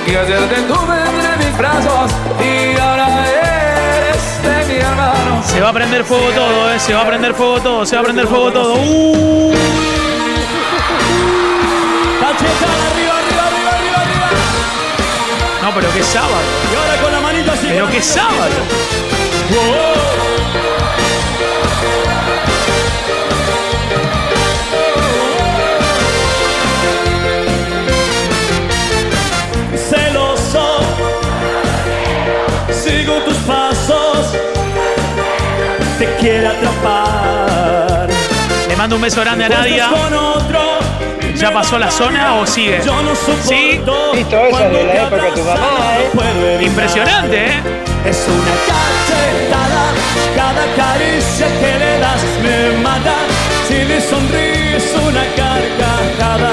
que 0.06 0.18
ayer 0.18 0.50
te 0.50 0.62
tuve 0.64 0.96
entre 1.00 1.46
mis 1.46 1.58
brazos 1.58 2.12
y 2.40 2.80
ahora 2.80 3.08
eres 3.28 4.44
de 4.44 4.74
mi 4.74 4.80
hermano. 4.80 5.44
Se 5.46 5.62
va 5.62 5.70
a 5.70 5.74
prender 5.74 6.04
fuego 6.04 6.30
todo, 6.32 6.74
¿eh? 6.74 6.80
Se 6.80 6.94
va 6.94 7.02
a 7.02 7.08
prender 7.08 7.34
fuego 7.34 7.62
todo, 7.62 7.86
se 7.86 7.96
va 7.96 8.02
a 8.02 8.06
prender 8.06 8.28
fuego 8.28 8.52
todo. 8.52 8.76
¡Uh! 8.76 9.54
No, 15.64 15.74
pero 15.74 15.90
qué 15.94 16.04
sábado. 16.04 16.42
Y 16.74 16.76
ahora 16.76 17.02
con 17.02 17.10
la 17.10 17.22
manita 17.22 17.54
así. 17.54 17.68
Pero 17.70 17.90
qué 17.90 18.02
sábado. 18.02 18.52
Celoso, 29.90 30.80
sigo 32.70 33.20
tus 33.24 33.38
pasos, 33.38 34.34
te 35.98 36.14
quiero 36.20 36.50
atrapar. 36.50 38.10
Le 38.68 38.76
mando 38.76 38.98
un 38.98 39.02
beso 39.02 39.22
grande 39.22 39.46
a 39.46 39.50
Nadia. 39.50 39.88
Con 39.92 40.14
otro, 40.14 40.80
¿Ya 41.44 41.52
pasó 41.52 41.78
la 41.78 41.92
zona 41.92 42.36
o 42.36 42.48
sigue? 42.48 42.80
yo 42.86 43.04
no 43.04 43.14
soporto. 43.14 43.44
Sí. 43.50 43.82
Listo, 44.14 44.46
esa 44.46 44.66
es 44.66 44.72
de 44.72 44.84
la 44.86 44.94
época 44.94 45.24
de 45.24 45.32
tu 45.34 45.44
mamá, 45.44 45.98
¿eh? 46.00 46.60
Impresionante, 46.64 47.36
¿eh? 47.36 47.62
Es 48.06 48.26
una 48.30 48.56
cachetada, 48.72 49.86
cada 50.38 50.66
caricia 50.78 51.48
que 51.60 51.80
le 51.80 52.00
das 52.00 52.24
me 52.42 52.82
mata. 52.82 53.16
Si 53.68 53.74
le 53.74 54.00
sonríes 54.00 54.86
una 55.06 55.26
carcajada, 55.36 56.52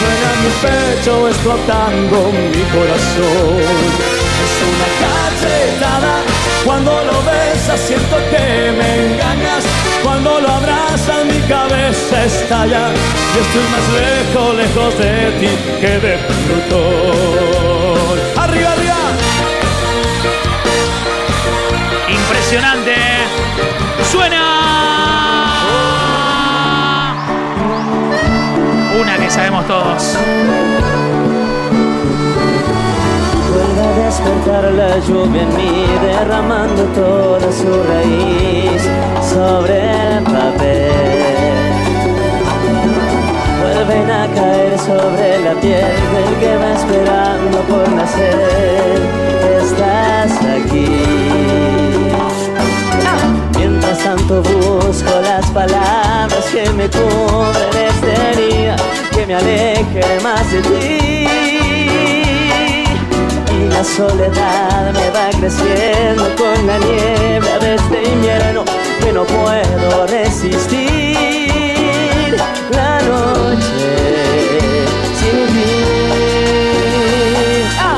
suena 0.00 0.30
mi 0.42 0.50
pecho 0.60 1.28
explotando 1.28 2.32
mi 2.32 2.62
corazón. 2.74 3.62
Es 4.42 4.56
una 4.72 4.88
cachetada, 5.04 6.14
cuando 6.64 6.90
lo 6.90 7.22
besas 7.22 7.78
siento 7.78 8.16
que 8.32 8.72
me 8.72 9.06
engañas. 9.06 9.81
Cuando 10.02 10.40
lo 10.40 10.48
abrazas 10.48 11.24
mi 11.24 11.40
cabeza 11.48 12.24
estalla 12.24 12.90
y 13.34 13.38
estoy 13.38 13.66
más 13.70 13.86
lejos, 14.00 14.54
lejos 14.56 14.98
de 14.98 15.30
ti 15.40 15.50
que 15.80 16.00
de 16.00 16.18
Plutón. 16.46 18.18
Arriba, 18.36 18.72
arriba. 18.72 18.96
Impresionante. 22.08 22.94
Suena. 24.10 24.44
Una 29.00 29.16
que 29.18 29.30
sabemos 29.30 29.66
todos. 29.66 30.18
La 34.32 34.98
lluvia 34.98 35.42
en 35.42 35.56
mí, 35.56 35.86
derramando 36.00 36.82
toda 36.94 37.52
su 37.52 37.70
raíz 37.84 38.82
sobre 39.32 39.78
el 40.16 40.24
papel. 40.24 40.90
Vuelven 43.60 44.10
a 44.10 44.26
caer 44.34 44.78
sobre 44.78 45.38
la 45.40 45.52
piel 45.60 46.00
del 46.14 46.34
que 46.40 46.56
va 46.56 46.72
esperando 46.72 47.58
por 47.68 47.88
nacer. 47.92 49.00
Estás 49.60 50.32
aquí. 50.56 51.04
Mientras 53.58 53.98
tanto 53.98 54.42
busco 54.42 55.20
las 55.22 55.46
palabras 55.50 56.44
que 56.52 56.70
me 56.70 56.88
cubren 56.88 57.86
esta 57.86 58.30
herida, 58.30 58.76
que 59.14 59.26
me 59.26 59.34
aleje 59.34 60.20
más 60.22 60.50
de 60.50 60.62
ti 60.62 61.61
la 63.82 63.88
soledad 63.88 64.92
me 64.92 65.10
va 65.10 65.28
creciendo 65.40 66.22
con 66.36 66.66
la 66.68 66.78
niebla 66.78 67.58
de 67.58 67.74
este 67.74 68.04
invierno 68.12 68.64
que 69.00 69.12
no 69.12 69.24
puedo 69.24 70.06
resistir 70.06 71.48
la 72.70 73.00
noche 73.02 74.86
sin. 75.18 75.48
¡Ah! 77.80 77.96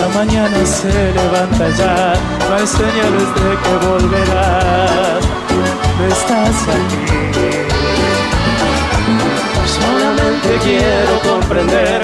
La 0.00 0.08
mañana 0.14 0.64
se 0.64 1.12
levanta 1.12 1.68
ya, 1.76 2.14
no 2.48 2.54
hay 2.54 2.66
señales 2.66 3.28
de 3.38 3.50
que 3.62 3.74
volverás. 3.86 5.22
No 5.98 6.04
estás 6.06 6.58
aquí. 6.76 7.06
Solamente 9.66 10.48
quiero 10.62 11.14
comprender 11.28 11.98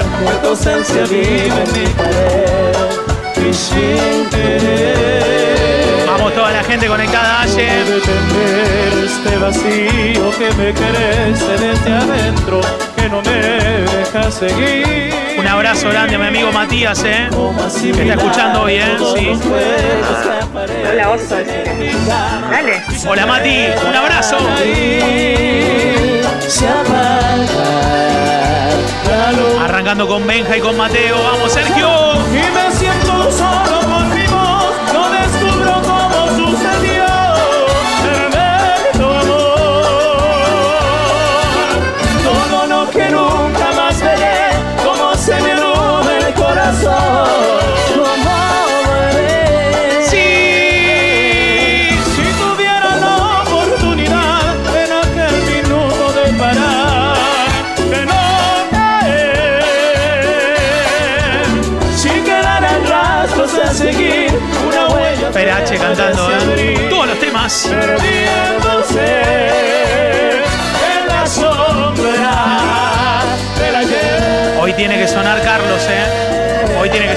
ausencia 0.45 1.03
vive 1.05 1.47
en 1.47 1.73
mi 1.73 1.87
pared 1.93 3.49
y 3.49 3.53
sin 3.53 4.29
querer. 4.29 6.05
Vamos 6.07 6.33
toda 6.33 6.51
la 6.51 6.63
gente 6.63 6.87
conectada 6.87 7.41
ayer. 7.41 7.85
Detender 7.85 8.93
este 9.05 9.37
vacío 9.37 10.31
que 10.37 10.51
me 10.53 10.73
crece 10.73 11.57
desde 11.57 11.93
adentro, 11.93 12.61
que 13.05 13.09
no 13.09 13.21
me 13.21 13.31
deja 13.31 14.31
seguir. 14.31 15.13
Un 15.37 15.47
abrazo 15.47 15.89
grande 15.89 16.15
a 16.15 16.17
mi 16.17 16.25
amigo 16.25 16.51
Matías, 16.51 17.03
¿eh? 17.03 17.29
Que 17.83 18.01
está 18.01 18.13
escuchando 18.15 18.63
hoy, 18.63 18.75
¿eh? 18.75 18.97
Sí. 19.15 19.39
Hola, 20.91 21.09
oso. 21.11 21.35
Dale. 22.49 22.81
Hola 23.07 23.25
Mati, 23.27 23.65
un 23.87 23.95
abrazo. 23.95 24.37
Arrancando 29.63 30.07
con 30.07 30.25
Benja 30.25 30.57
y 30.57 30.61
con 30.61 30.75
Mateo. 30.75 31.15
Vamos, 31.21 31.51
Sergio. 31.51 31.89
Y 32.31 32.51
me 32.53 32.71
siento 32.75 33.31
solo 33.31 33.74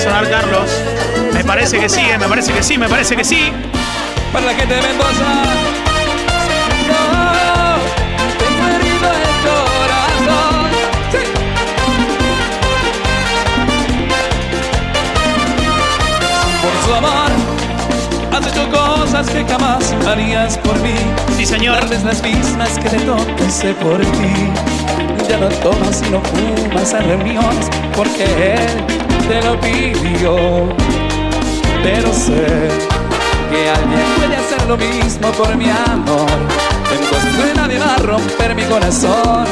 Carlos. 0.08 0.70
Me 1.32 1.44
parece 1.44 1.78
que 1.78 1.88
sí, 1.88 2.00
¿eh? 2.00 2.18
me 2.18 2.28
parece 2.28 2.52
que 2.52 2.62
sí, 2.62 2.78
me 2.78 2.88
parece 2.88 3.16
que 3.16 3.24
sí. 3.24 3.52
Para 4.32 4.46
la 4.46 4.54
gente 4.54 4.74
de 4.74 4.82
Mendoza. 4.82 5.67
Cosas 19.18 19.34
que 19.34 19.44
jamás 19.44 19.94
harías 20.06 20.58
por 20.58 20.78
mí. 20.80 20.94
Sí, 21.36 21.44
señor. 21.44 21.74
Darles 21.80 22.04
las 22.04 22.22
mismas 22.22 22.78
que 22.78 22.88
le 22.90 23.04
toqué 23.04 23.74
por 23.82 24.00
ti. 24.00 24.34
Ya 25.28 25.38
no 25.38 25.48
tomas 25.48 26.02
y 26.06 26.10
no 26.10 26.20
fumas 26.22 26.94
a 26.94 27.00
reuniones 27.00 27.68
porque 27.96 28.24
él 28.24 29.28
te 29.28 29.42
lo 29.42 29.60
pidió. 29.60 30.36
Pero 31.82 32.12
sé 32.12 32.68
que 33.50 33.70
alguien 33.70 34.06
puede 34.16 34.36
hacer 34.36 34.68
lo 34.68 34.76
mismo 34.76 35.28
por 35.32 35.56
mi 35.56 35.68
amor. 35.68 36.38
Entonces 36.92 37.32
no 37.38 37.44
hay 37.44 37.54
nadie 37.56 37.78
va 37.78 37.94
a 37.94 37.98
romper 37.98 38.54
mi 38.54 38.62
corazón. 38.64 39.46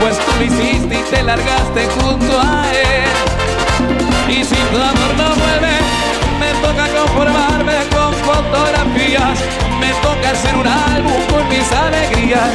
Pues 0.00 0.18
tú 0.18 0.32
lo 0.38 0.44
hiciste 0.44 0.94
y 0.94 1.02
te 1.10 1.22
largaste 1.22 1.86
junto 2.00 2.40
a 2.40 2.64
él. 2.72 4.36
Y 4.36 4.44
si 4.44 4.54
tu 4.54 4.76
amor 4.76 5.12
no 5.16 5.28
vuelve, 5.36 5.97
toca 6.62 6.86
conformarme 6.88 7.76
con 7.94 8.12
fotografías. 8.26 9.38
Me 9.80 9.90
toca 10.04 10.30
hacer 10.30 10.54
un 10.56 10.66
álbum 10.66 11.20
con 11.30 11.48
mis 11.48 11.70
alegrías. 11.72 12.52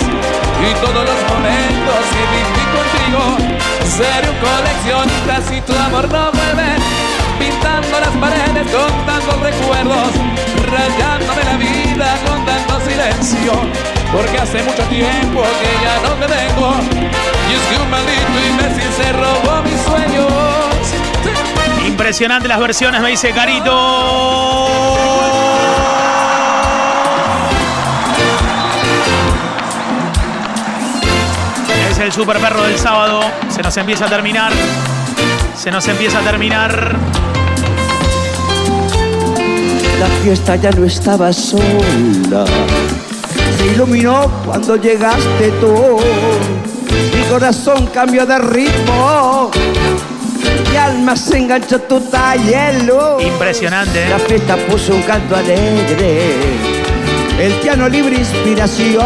Y 0.67 0.73
todos 0.83 1.03
los 1.09 1.19
momentos 1.31 2.01
que 2.13 2.23
viví 2.33 2.63
contigo. 2.77 3.23
Seré 3.97 4.29
un 4.29 4.37
coleccionista 4.37 5.41
si 5.49 5.61
tu 5.61 5.73
amor 5.75 6.09
no 6.09 6.31
vuelve 6.31 7.03
pintando 7.39 7.99
las 7.99 8.15
paredes 8.21 8.67
con 8.71 9.05
tantos 9.05 9.39
recuerdos, 9.41 10.11
rayándome 10.71 11.43
la 11.43 11.57
vida 11.57 12.17
con 12.25 12.45
tanto 12.45 12.79
silencio, 12.89 13.51
porque 14.11 14.37
hace 14.37 14.63
mucho 14.63 14.83
tiempo 14.83 15.41
que 15.59 15.71
ya 15.83 15.95
no 16.07 16.13
te 16.15 16.27
tengo, 16.33 16.73
y 17.49 17.53
es 17.53 17.61
que 17.69 17.83
un 17.83 17.89
maldito 17.89 18.37
imbécil 18.49 18.91
se 18.93 19.11
robó 19.13 19.61
mis 19.63 19.81
sueños. 19.81 20.72
Impresionante 21.93 22.47
las 22.47 22.59
versiones, 22.59 23.01
me 23.01 23.11
dice 23.11 23.31
Carito. 23.33 23.69
Es 31.91 31.99
el 31.99 32.11
super 32.11 32.39
perro 32.39 32.63
del 32.63 32.79
sábado. 32.79 33.21
Se 33.47 33.61
nos 33.61 33.77
empieza 33.77 34.05
a 34.05 34.09
terminar. 34.09 34.51
Se 35.55 35.69
nos 35.69 35.87
empieza 35.87 36.17
a 36.17 36.21
terminar. 36.23 36.95
La 39.99 40.07
fiesta 40.23 40.55
ya 40.55 40.71
no 40.71 40.85
estaba 40.85 41.31
sola. 41.31 42.45
Se 43.55 43.67
iluminó 43.67 44.31
cuando 44.43 44.77
llegaste 44.77 45.51
tú. 45.61 45.99
Mi 47.15 47.23
corazón 47.29 47.85
cambió 47.93 48.25
de 48.25 48.39
ritmo. 48.39 49.51
Alma 50.83 51.15
se 51.15 51.37
enganchó 51.37 51.79
tu 51.79 52.01
hielo. 52.45 53.17
Impresionante. 53.21 54.03
¿eh? 54.03 54.09
La 54.09 54.19
fiesta 54.19 54.57
puso 54.67 54.93
un 54.93 55.01
canto 55.03 55.33
alegre. 55.33 56.35
El 57.39 57.53
piano 57.61 57.87
libre 57.87 58.17
inspiración. 58.17 59.01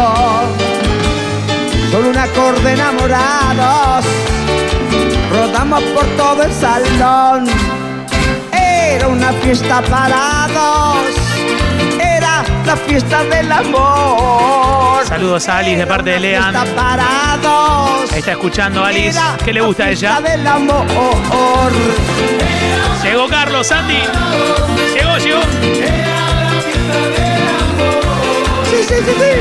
Solo 1.92 2.10
un 2.10 2.18
acorde 2.18 2.72
enamorados. 2.72 4.04
Rodamos 5.30 5.82
por 5.94 6.04
todo 6.16 6.42
el 6.42 6.52
salón. 6.52 7.46
Era 8.52 9.06
una 9.06 9.32
fiesta 9.34 9.80
para 9.82 10.48
dos. 10.52 12.00
Era 12.00 12.42
la 12.66 12.76
fiesta 12.76 13.22
del 13.22 13.52
amor. 13.52 14.87
Saludos 15.08 15.48
a 15.48 15.58
Alice 15.58 15.78
de 15.78 15.86
parte 15.86 16.10
de 16.10 16.20
Lean. 16.20 16.54
Está 18.14 18.32
escuchando 18.32 18.84
Alice. 18.84 19.18
¿Qué 19.42 19.54
le 19.54 19.62
gusta 19.62 19.84
a 19.84 19.86
la 19.86 19.90
ella? 19.90 20.20
Llegó 23.02 23.26
Carlos, 23.28 23.66
Santi. 23.66 24.02
Llegó, 24.94 25.16
llegó. 25.16 25.40
Sí, 28.70 28.76
sí, 28.86 28.94
sí, 28.94 29.12
sí. 29.18 29.32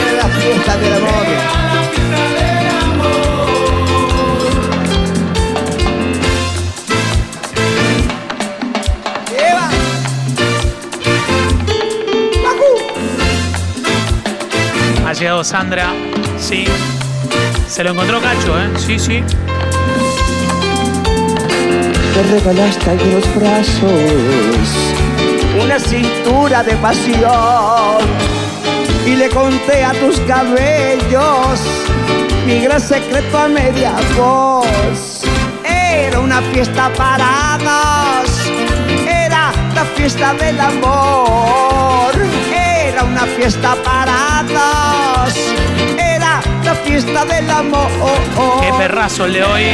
Era 0.00 0.12
la 0.14 0.28
fiesta 0.34 0.76
del 0.78 0.94
amor. 0.94 1.57
Llegado 15.18 15.42
Sandra. 15.42 15.92
Sí. 16.38 16.64
Se 17.68 17.82
lo 17.82 17.90
encontró 17.90 18.20
Cacho, 18.20 18.58
¿eh? 18.58 18.70
Sí, 18.76 18.98
sí. 18.98 19.22
Me 22.14 22.22
regalaste 22.40 22.90
algunos 22.90 23.34
brazos, 23.34 24.70
una 25.62 25.78
cintura 25.78 26.62
de 26.62 26.74
pasión. 26.76 27.98
Y 29.06 29.16
le 29.16 29.28
conté 29.30 29.84
a 29.84 29.92
tus 29.92 30.20
cabellos 30.20 31.60
mi 32.46 32.60
gran 32.60 32.80
secreto 32.80 33.38
a 33.38 33.48
media 33.48 33.94
voz. 34.16 35.22
Era 35.64 36.20
una 36.20 36.40
fiesta 36.42 36.90
para 36.96 37.58
dos, 37.58 38.50
era 39.06 39.52
la 39.74 39.84
fiesta 39.96 40.32
del 40.34 40.60
amor. 40.60 42.12
Era 42.52 43.04
una 43.04 43.26
fiesta 43.26 43.76
para 43.84 44.42
dos, 44.48 44.87
era 45.98 46.40
la 46.64 46.74
fiesta 46.74 47.24
del 47.24 47.50
amor. 47.50 47.88
Qué 48.60 48.72
perrazo 48.78 49.26
de 49.26 49.42
hoy. 49.42 49.64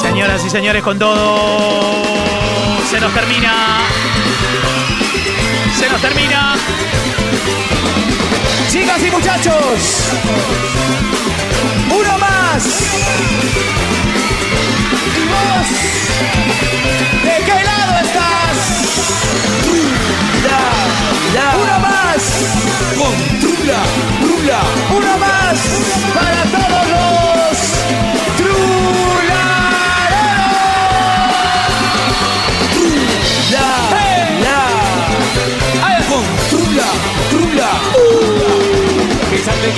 Señoras 0.00 0.44
y 0.44 0.50
señores, 0.50 0.82
con 0.82 0.98
todo 0.98 2.02
se 2.90 3.00
nos 3.00 3.12
termina. 3.12 3.80
Se 5.78 5.88
nos 5.88 6.00
termina. 6.00 6.56
Chicas 8.70 9.02
y 9.02 9.10
muchachos, 9.10 10.12
uno 11.90 12.18
más. 12.18 13.97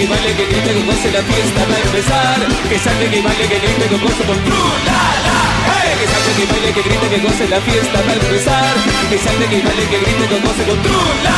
Que 0.01 0.07
baile, 0.07 0.34
que 0.34 0.46
grite, 0.46 0.72
que 0.72 0.82
goce 0.84 1.12
la 1.12 1.20
fiesta 1.20 1.61
va 1.68 1.74
a 1.74 1.80
empezar. 1.80 2.36
Que 2.70 2.78
salte, 2.78 3.11
que 3.11 3.20
baile, 3.20 3.46
que 3.48 3.59
grite, 3.59 3.86
que 3.86 3.98
goce 3.98 4.24
con 4.24 4.38
Trula. 4.44 5.01
Hey, 5.68 5.92
que 6.01 6.07
salte, 6.09 6.32
que 6.40 6.46
baile, 6.51 6.72
que 6.72 6.82
grite, 6.88 7.09
que 7.11 7.18
goce 7.18 7.48
la 7.48 7.61
fiesta 7.61 8.01
va 8.01 8.11
a 8.11 8.14
empezar. 8.14 8.74
Que 9.11 9.18
salte, 9.18 9.44
que 9.44 9.61
baile, 9.61 9.84
que 9.90 9.98
grite, 10.01 10.26
que 10.26 10.40
goce 10.40 10.64
con 10.64 10.82
Trula. 10.82 11.36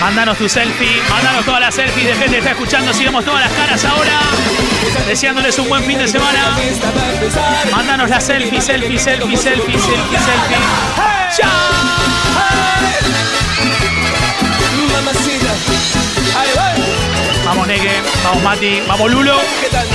Mándanos 0.00 0.38
tu 0.38 0.48
selfie, 0.48 1.02
mándanos 1.10 1.44
todas 1.44 1.60
las 1.60 1.74
selfies 1.74 2.06
de 2.06 2.14
gente 2.14 2.30
que 2.30 2.38
está 2.38 2.50
escuchando. 2.52 2.94
Sigamos 2.94 3.22
todas 3.22 3.42
las 3.42 3.52
caras 3.52 3.84
ahora. 3.84 4.18
Deseándoles 5.06 5.58
un 5.58 5.68
buen 5.68 5.84
fin 5.84 5.98
de 5.98 6.08
semana. 6.08 6.56
Mándanos 7.70 8.08
la 8.08 8.20
selfie, 8.22 8.62
selfie, 8.62 8.98
selfie, 8.98 9.36
selfie, 9.36 9.78
selfie, 9.78 10.18
selfie. 10.18 10.56
¡Chao! 11.36 12.53
Vamos, 17.64 17.78
Negue. 17.78 17.92
Vamos, 18.22 18.42
Mati. 18.42 18.82
Vamos, 18.86 19.10
Lulo. 19.10 19.36
¿Qué 19.62 19.68
tal? 19.70 19.86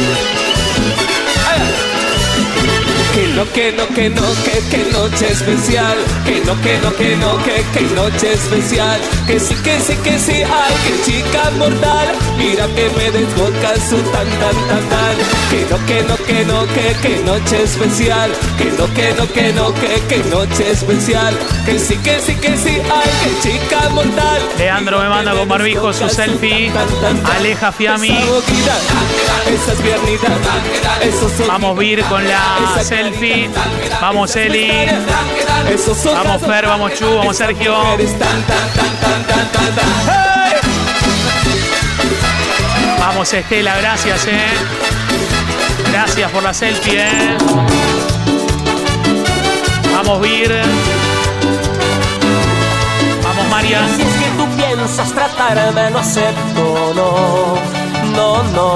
Que 3.14 3.28
no, 3.28 3.52
que 3.54 3.72
no, 3.72 3.88
que 3.90 4.10
no, 4.10 4.22
que, 4.44 4.76
que 4.76 4.92
noche 4.92 5.32
especial. 5.32 5.98
Que 6.26 6.42
no, 6.46 6.60
que 6.62 6.80
no, 6.80 6.96
que 6.96 7.16
no, 7.18 7.38
que, 7.44 7.64
que 7.72 7.82
noche 7.94 8.34
especial. 8.34 9.00
Que 9.28 9.40
sí, 9.40 9.54
que 9.64 9.80
sí, 9.80 9.96
que 10.04 10.18
sí, 10.18 10.44
ay, 10.44 10.74
que 10.84 11.12
chica 11.12 11.52
mortal. 11.60 12.16
Mira 12.40 12.66
que 12.68 12.90
me 12.98 13.12
desboca 13.12 13.76
su 13.90 13.98
tan, 13.98 14.30
tan, 14.40 14.56
tan, 14.70 14.90
tan. 14.90 15.16
Que 15.50 15.68
no, 15.70 15.86
que 15.86 16.04
no, 16.04 16.16
que 16.26 16.46
no, 16.46 16.66
que, 16.74 16.96
que 17.02 17.24
noche 17.24 17.64
especial. 17.64 18.32
Que 18.58 18.66
no, 18.78 18.94
que 18.94 19.14
no, 19.14 19.28
que 19.34 19.54
no, 19.54 19.74
que, 19.74 20.02
que 20.08 20.24
noche 20.30 20.72
especial. 20.72 21.38
Que 21.66 21.78
sí, 21.78 21.98
que 21.98 22.20
sí, 22.22 22.36
que 22.36 22.56
sí, 22.58 22.78
ay, 22.78 23.10
que 23.24 23.50
chica 23.50 23.90
mortal. 23.90 24.42
Leandro 24.58 25.00
me 25.00 25.10
manda 25.10 25.34
con 25.34 25.50
barbijo 25.50 25.92
su 25.92 26.08
selfie. 26.08 26.72
Aleja 27.36 27.74
Fiami. 27.74 28.08
Esas 28.08 29.82
piernitas, 29.82 30.32
esos. 31.02 31.48
Vamos 31.48 31.78
Vir 31.78 32.02
con 32.06 32.26
la 32.26 32.82
selfie. 32.82 33.50
Vamos 34.00 34.34
Eli. 34.38 34.88
Vamos 36.06 36.42
Fer, 36.42 36.66
vamos 36.66 36.94
Chu, 36.94 37.16
vamos 37.18 37.36
Sergio. 37.36 37.76
Vamos 43.20 43.34
Estela, 43.34 43.76
gracias, 43.76 44.28
eh. 44.28 44.40
Gracias 45.92 46.32
por 46.32 46.42
la 46.42 46.54
selfie, 46.54 47.02
eh. 47.02 47.38
Vamos 49.94 50.22
Vir. 50.22 50.56
Vamos 53.22 53.46
María. 53.50 53.86
Si 53.94 54.04
es 54.04 54.08
que 54.08 54.30
tú 54.38 54.48
piensas 54.56 55.12
tratarme, 55.12 55.92
no 55.92 56.00
acepto, 56.00 56.94
no, 56.96 57.58
no, 58.16 58.44
no. 58.54 58.74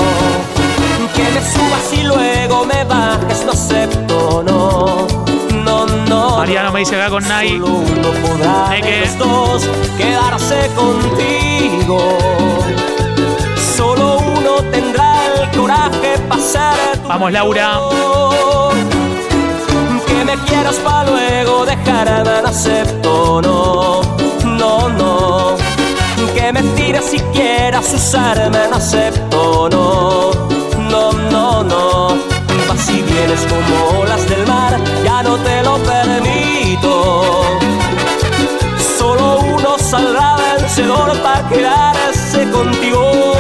Que 1.15 1.23
me 1.23 1.41
subas 1.41 1.93
y 1.93 2.03
luego 2.03 2.65
me 2.65 2.83
bajes, 2.83 3.45
no 3.45 3.53
acepto, 3.53 4.43
no, 4.45 5.07
no, 5.63 5.85
no. 5.85 6.37
Mariano 6.39 6.73
me 6.73 6.79
dice 6.81 6.97
acá 6.97 7.09
con 7.11 7.25
Nai. 7.29 7.61
Uno 7.61 8.09
podrá 8.27 8.67
de 8.71 8.81
que- 8.81 8.99
los 9.05 9.17
dos 9.17 9.69
quedarse 9.97 10.69
contigo. 10.75 12.17
Tendrá 14.73 15.13
el 15.27 15.57
coraje 15.57 16.17
para 16.27 16.41
ser 16.41 16.97
tu 17.03 17.07
Vamos 17.07 17.31
Laura. 17.31 17.79
que 20.07 20.25
me 20.25 20.35
quieras 20.45 20.77
para 20.77 21.11
luego 21.11 21.63
dejarme, 21.63 22.41
no 22.41 22.47
acepto, 22.47 23.41
no, 23.43 24.01
no, 24.57 24.89
no. 24.89 25.55
Que 26.33 26.51
me 26.51 26.63
tires 26.75 27.05
si 27.05 27.19
quieras 27.35 27.93
usarme, 27.93 28.67
no 28.71 28.77
acepto, 28.77 29.69
no, 29.69 30.31
no, 30.89 31.11
no, 31.29 31.63
no. 31.63 32.07
Vas 32.67 32.89
y 32.89 33.03
vienes 33.03 33.41
como 33.51 34.01
olas 34.01 34.27
del 34.27 34.47
mar, 34.47 34.79
ya 35.03 35.21
no 35.21 35.37
te 35.37 35.61
lo 35.61 35.77
permito. 35.77 37.43
Solo 38.97 39.39
uno 39.39 39.77
saldrá 39.77 40.35
vencedor 40.57 41.15
para 41.21 41.47
quedarse 41.47 42.49
contigo. 42.49 43.32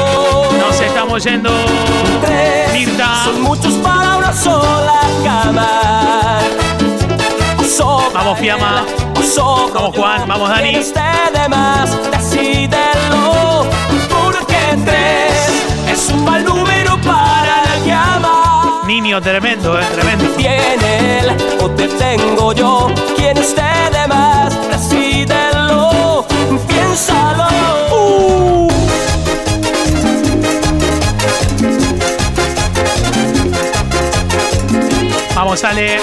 Estamos 1.15 1.25
yendo. 1.25 1.51
Mirta. 2.73 3.23
Son 3.25 3.41
muchos 3.43 3.73
para 3.75 4.17
una 4.17 4.33
sola 4.33 5.01
cama. 5.23 6.39
Vamos 8.11 8.39
Fiamma. 8.39 8.83
Vamos 9.75 9.95
Juan, 9.95 10.27
vamos 10.27 10.49
Dani. 10.49 10.73
de 10.73 11.49
más, 11.49 12.11
decídelo. 12.11 13.67
Porque 14.09 14.57
tres 14.85 15.91
es 15.91 16.09
un 16.09 16.25
mal 16.25 16.43
número 16.43 16.97
para 17.01 17.61
la 17.61 17.85
llama. 17.85 18.81
Niño 18.87 19.21
tremendo, 19.21 19.79
eh, 19.79 19.85
tremendo. 19.93 20.25
Tiene 20.35 21.19
él 21.19 21.31
o 21.61 21.69
te 21.69 21.87
tengo 21.89 22.53
yo. 22.53 22.91
¿Quién 23.15 23.37
esté 23.37 23.61
de 23.91 24.07
más? 24.07 24.72
Vamos 35.43 35.61
Ale. 35.65 35.97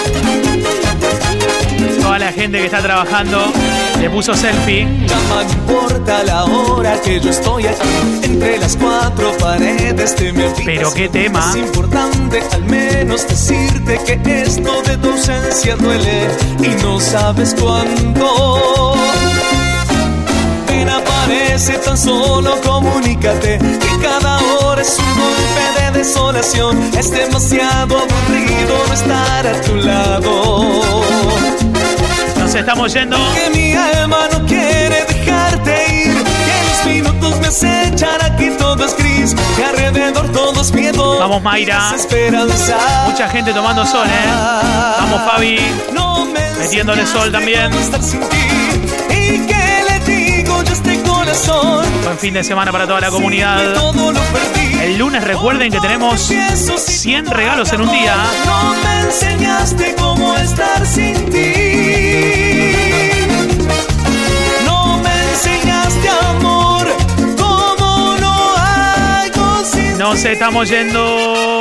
Toda 2.03 2.19
la 2.19 2.31
gente 2.31 2.59
que 2.59 2.67
está 2.67 2.83
trabajando 2.83 3.51
le 3.99 4.11
puso 4.11 4.35
selfie. 4.35 4.85
No 4.85 5.41
importa 5.41 6.23
la 6.25 6.45
hora 6.45 7.01
que 7.01 7.19
yo 7.21 7.31
estoy 7.31 7.67
aquí 7.67 7.89
entre 8.23 8.59
las 8.59 8.77
cuatro 8.77 9.33
paredes 9.39 10.15
de 10.19 10.35
mi 10.35 10.43
habitación. 10.43 10.67
Pero 10.77 10.93
qué 10.93 11.09
tema. 11.09 11.41
Es 11.49 11.57
importante 11.57 12.43
al 12.53 12.65
menos 12.65 13.27
decirte 13.27 13.99
que 14.05 14.43
esto 14.43 14.83
de 14.83 14.99
tu 14.99 15.11
ausencia 15.11 15.75
duele 15.77 16.29
y 16.63 16.83
no 16.83 17.01
sabes 17.01 17.57
cuándo. 17.59 18.95
Ven, 20.69 20.87
aparece 20.87 21.79
tan 21.79 21.97
solo, 21.97 22.61
comunícate 22.61 23.59
que 23.59 24.03
cada 24.03 24.39
hora 24.61 24.83
es 24.83 24.99
un 24.99 25.15
golpe 25.19 25.70
desolación. 26.01 26.79
Es 26.99 27.11
demasiado 27.11 27.99
aburrido 27.99 28.75
no 28.89 28.95
estar 28.95 29.47
a 29.47 29.61
tu 29.61 29.75
lado. 29.77 30.83
Nos 32.39 32.55
estamos 32.55 32.93
yendo. 32.95 33.19
Que 33.35 33.51
mi 33.51 33.75
alma 33.75 34.21
no 34.33 34.47
quiere 34.47 35.05
dejarte 35.05 35.73
ir. 35.93 36.15
Que 36.25 36.57
los 36.69 36.81
minutos 36.87 37.39
me 37.41 37.49
acechan 37.49 38.19
aquí 38.25 38.49
todo 38.59 38.87
es 38.87 38.97
gris. 38.97 39.35
Que 39.57 39.65
alrededor 39.65 40.27
todo 40.33 40.63
es 40.63 40.73
miedo. 40.73 41.19
Vamos 41.19 41.43
Mayra. 41.43 41.93
Esperanza. 41.95 42.77
Mucha 43.07 43.29
gente 43.29 43.53
tomando 43.53 43.85
sol, 43.85 44.07
eh. 44.07 44.31
Vamos 45.01 45.21
Fabi. 45.31 45.59
No 45.93 46.25
me 46.25 46.41
Metiéndole 46.61 47.07
sol 47.07 47.31
también. 47.31 47.71
estar 47.75 48.03
sin 48.03 48.21
ti. 48.21 48.47
Y 49.11 49.47
que 49.47 49.70
corazón. 51.31 51.87
Buen 52.03 52.19
fin 52.19 52.35
de 52.35 52.45
semana 52.45 52.73
para 52.73 52.87
toda 52.87 53.01
la 53.01 53.11
comunidad. 53.11 53.61
El 54.83 54.99
lunes 54.99 55.23
recuerden 55.23 55.71
que 55.71 55.79
tenemos 55.81 56.21
100 56.21 57.27
regalos 57.27 57.73
en 57.73 57.83
un 57.83 57.91
día. 57.91 58.17
No 58.47 58.75
me 58.75 59.01
enseñaste 59.03 59.95
cómo 59.97 60.35
estar 60.37 60.85
sin 60.85 61.15
ti. 61.31 61.53
No 64.65 64.99
me 64.99 65.31
enseñaste 65.31 66.09
amor. 66.09 66.89
Cómo 67.39 68.17
no 68.19 68.57
algo 68.57 69.65
sin 69.65 69.99
Nos 69.99 70.25
estamos 70.25 70.69
yendo. 70.69 71.60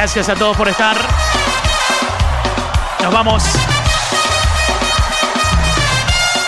Gracias 0.00 0.28
a 0.28 0.36
todos 0.36 0.56
por 0.56 0.68
estar. 0.68 0.96
Nos 3.02 3.12
vamos. 3.12 3.42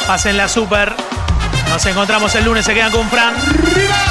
Pásenla 0.06 0.46
super. 0.46 0.94
Nos 1.68 1.84
encontramos 1.84 2.32
el 2.36 2.44
lunes. 2.44 2.64
Se 2.64 2.74
quedan 2.74 2.92
con 2.92 3.10
Fran. 3.10 3.34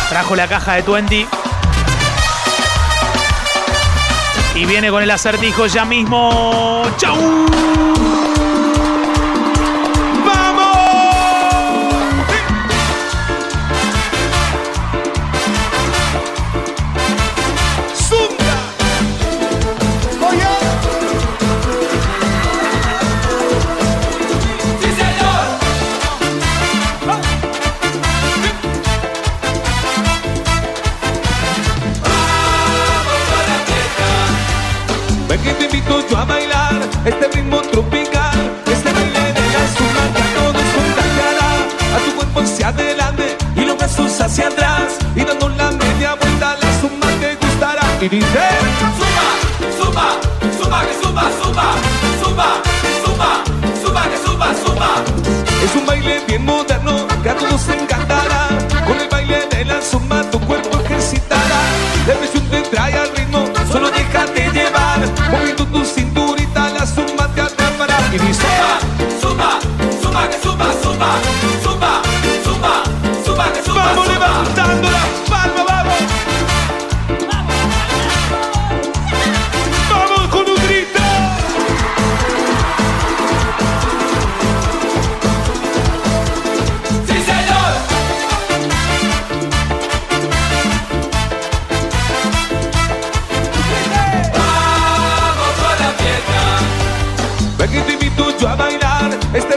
Trajo 0.10 0.36
la 0.36 0.46
caja 0.50 0.74
de 0.74 0.82
20. 0.82 1.26
Y 4.56 4.66
viene 4.66 4.90
con 4.90 5.04
el 5.04 5.10
acertijo 5.10 5.68
ya 5.68 5.86
mismo. 5.86 6.84
¡Chau! 6.98 7.89
y 48.02 48.08
dice: 48.08 48.28
Suba, 48.98 49.28
suba, 49.78 50.08
suba, 50.58 50.82
que 50.86 50.94
suba, 51.04 51.24
suba, 51.44 51.66
suba, 52.24 52.62
suba, 53.04 53.44
suba, 53.84 54.04
que 54.10 54.18
suba, 54.26 54.48
suba. 54.64 54.90
Es 55.64 55.76
un 55.76 55.86
baile 55.86 56.22
bien 56.28 56.46
moderno 56.46 57.08
que 57.22 57.30
a 57.30 57.36
todos 57.36 57.68
encantará. 57.68 58.48
Con 58.88 59.00
el 59.00 59.10
baile 59.10 59.48
de 59.52 59.66
la 59.66 59.82
zumba 59.82 60.24
tu 60.32 60.40
cuerpo 60.42 60.80
ejercitará. 60.80 61.60
La 62.08 62.14
presión 62.16 62.44
te 62.50 62.62
trae 62.62 62.98
al 62.98 63.16
ritmo, 63.16 63.46
solo 63.70 63.92
déjate 63.92 64.50
llevar. 64.52 65.00
Moviendo 65.30 65.66
tu 65.66 65.84
cinturita 65.84 66.70
la 66.70 66.86
zumba 66.86 67.28
te 67.36 67.42
atrapará 67.42 67.98
y 68.14 68.18
dice. 68.18 68.59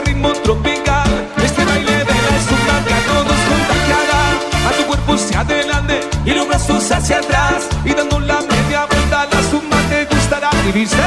Ritmo 0.05 0.33
tropical. 0.43 1.09
Este 1.43 1.63
baile 1.65 1.97
de 1.99 2.13
la 2.25 2.39
zumba 2.47 2.75
que 2.85 2.93
a 2.93 3.01
todos 3.11 3.39
contagiará. 3.51 4.23
A 4.67 4.71
tu 4.77 4.83
cuerpo 4.85 5.13
hacia 5.13 5.39
adelante 5.41 6.01
y 6.25 6.31
los 6.31 6.47
brazos 6.47 6.91
hacia 6.91 7.17
atrás. 7.17 7.67
Y 7.85 7.93
dando 7.93 8.19
la 8.19 8.41
media 8.41 8.85
vuelta, 8.85 9.27
la 9.31 9.41
zumba 9.49 9.77
te 9.89 10.05
gustará. 10.05 10.49
Y 10.67 10.71
dice: 10.71 10.97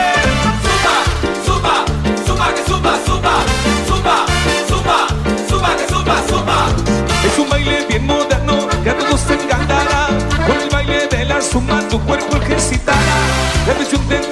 Zumba, 0.65 0.97
zumba, 1.47 1.85
zumba, 2.27 2.55
que 2.55 2.63
zumba, 2.71 2.93
zumba, 3.07 3.35
zumba, 3.89 4.17
zumba, 4.69 4.99
zumba, 5.49 5.77
que 5.77 5.87
zumba, 5.93 6.17
zumba. 6.29 6.59
Es 7.27 7.39
un 7.39 7.49
baile 7.49 7.87
bien 7.89 8.07
moderno 8.07 8.69
que 8.83 8.91
a 8.91 8.99
todos 8.99 9.21
te 9.27 9.35
encantará. 9.35 10.09
Con 10.47 10.61
el 10.61 10.69
baile 10.71 11.07
de 11.09 11.25
la 11.25 11.41
zumba 11.41 11.81
tu 11.89 12.01
cuerpo 12.01 12.37
ejercitará. 12.37 13.17
La 13.67 13.75
presión 13.75 14.03
te 14.09 14.26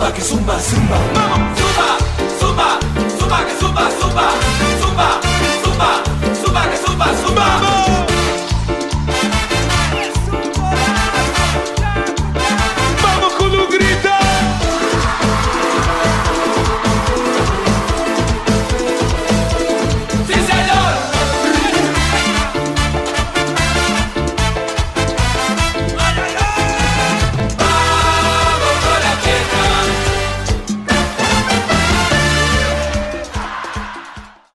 zumba, 0.00 0.12
que 0.12 0.22
zumba, 0.22 0.58
zumba. 0.58 0.96
Vamos, 1.14 1.58
zumba, 1.58 1.98
zumba, 2.40 2.78
zumba, 3.18 3.44
que 3.44 3.54
zumba. 3.60 3.89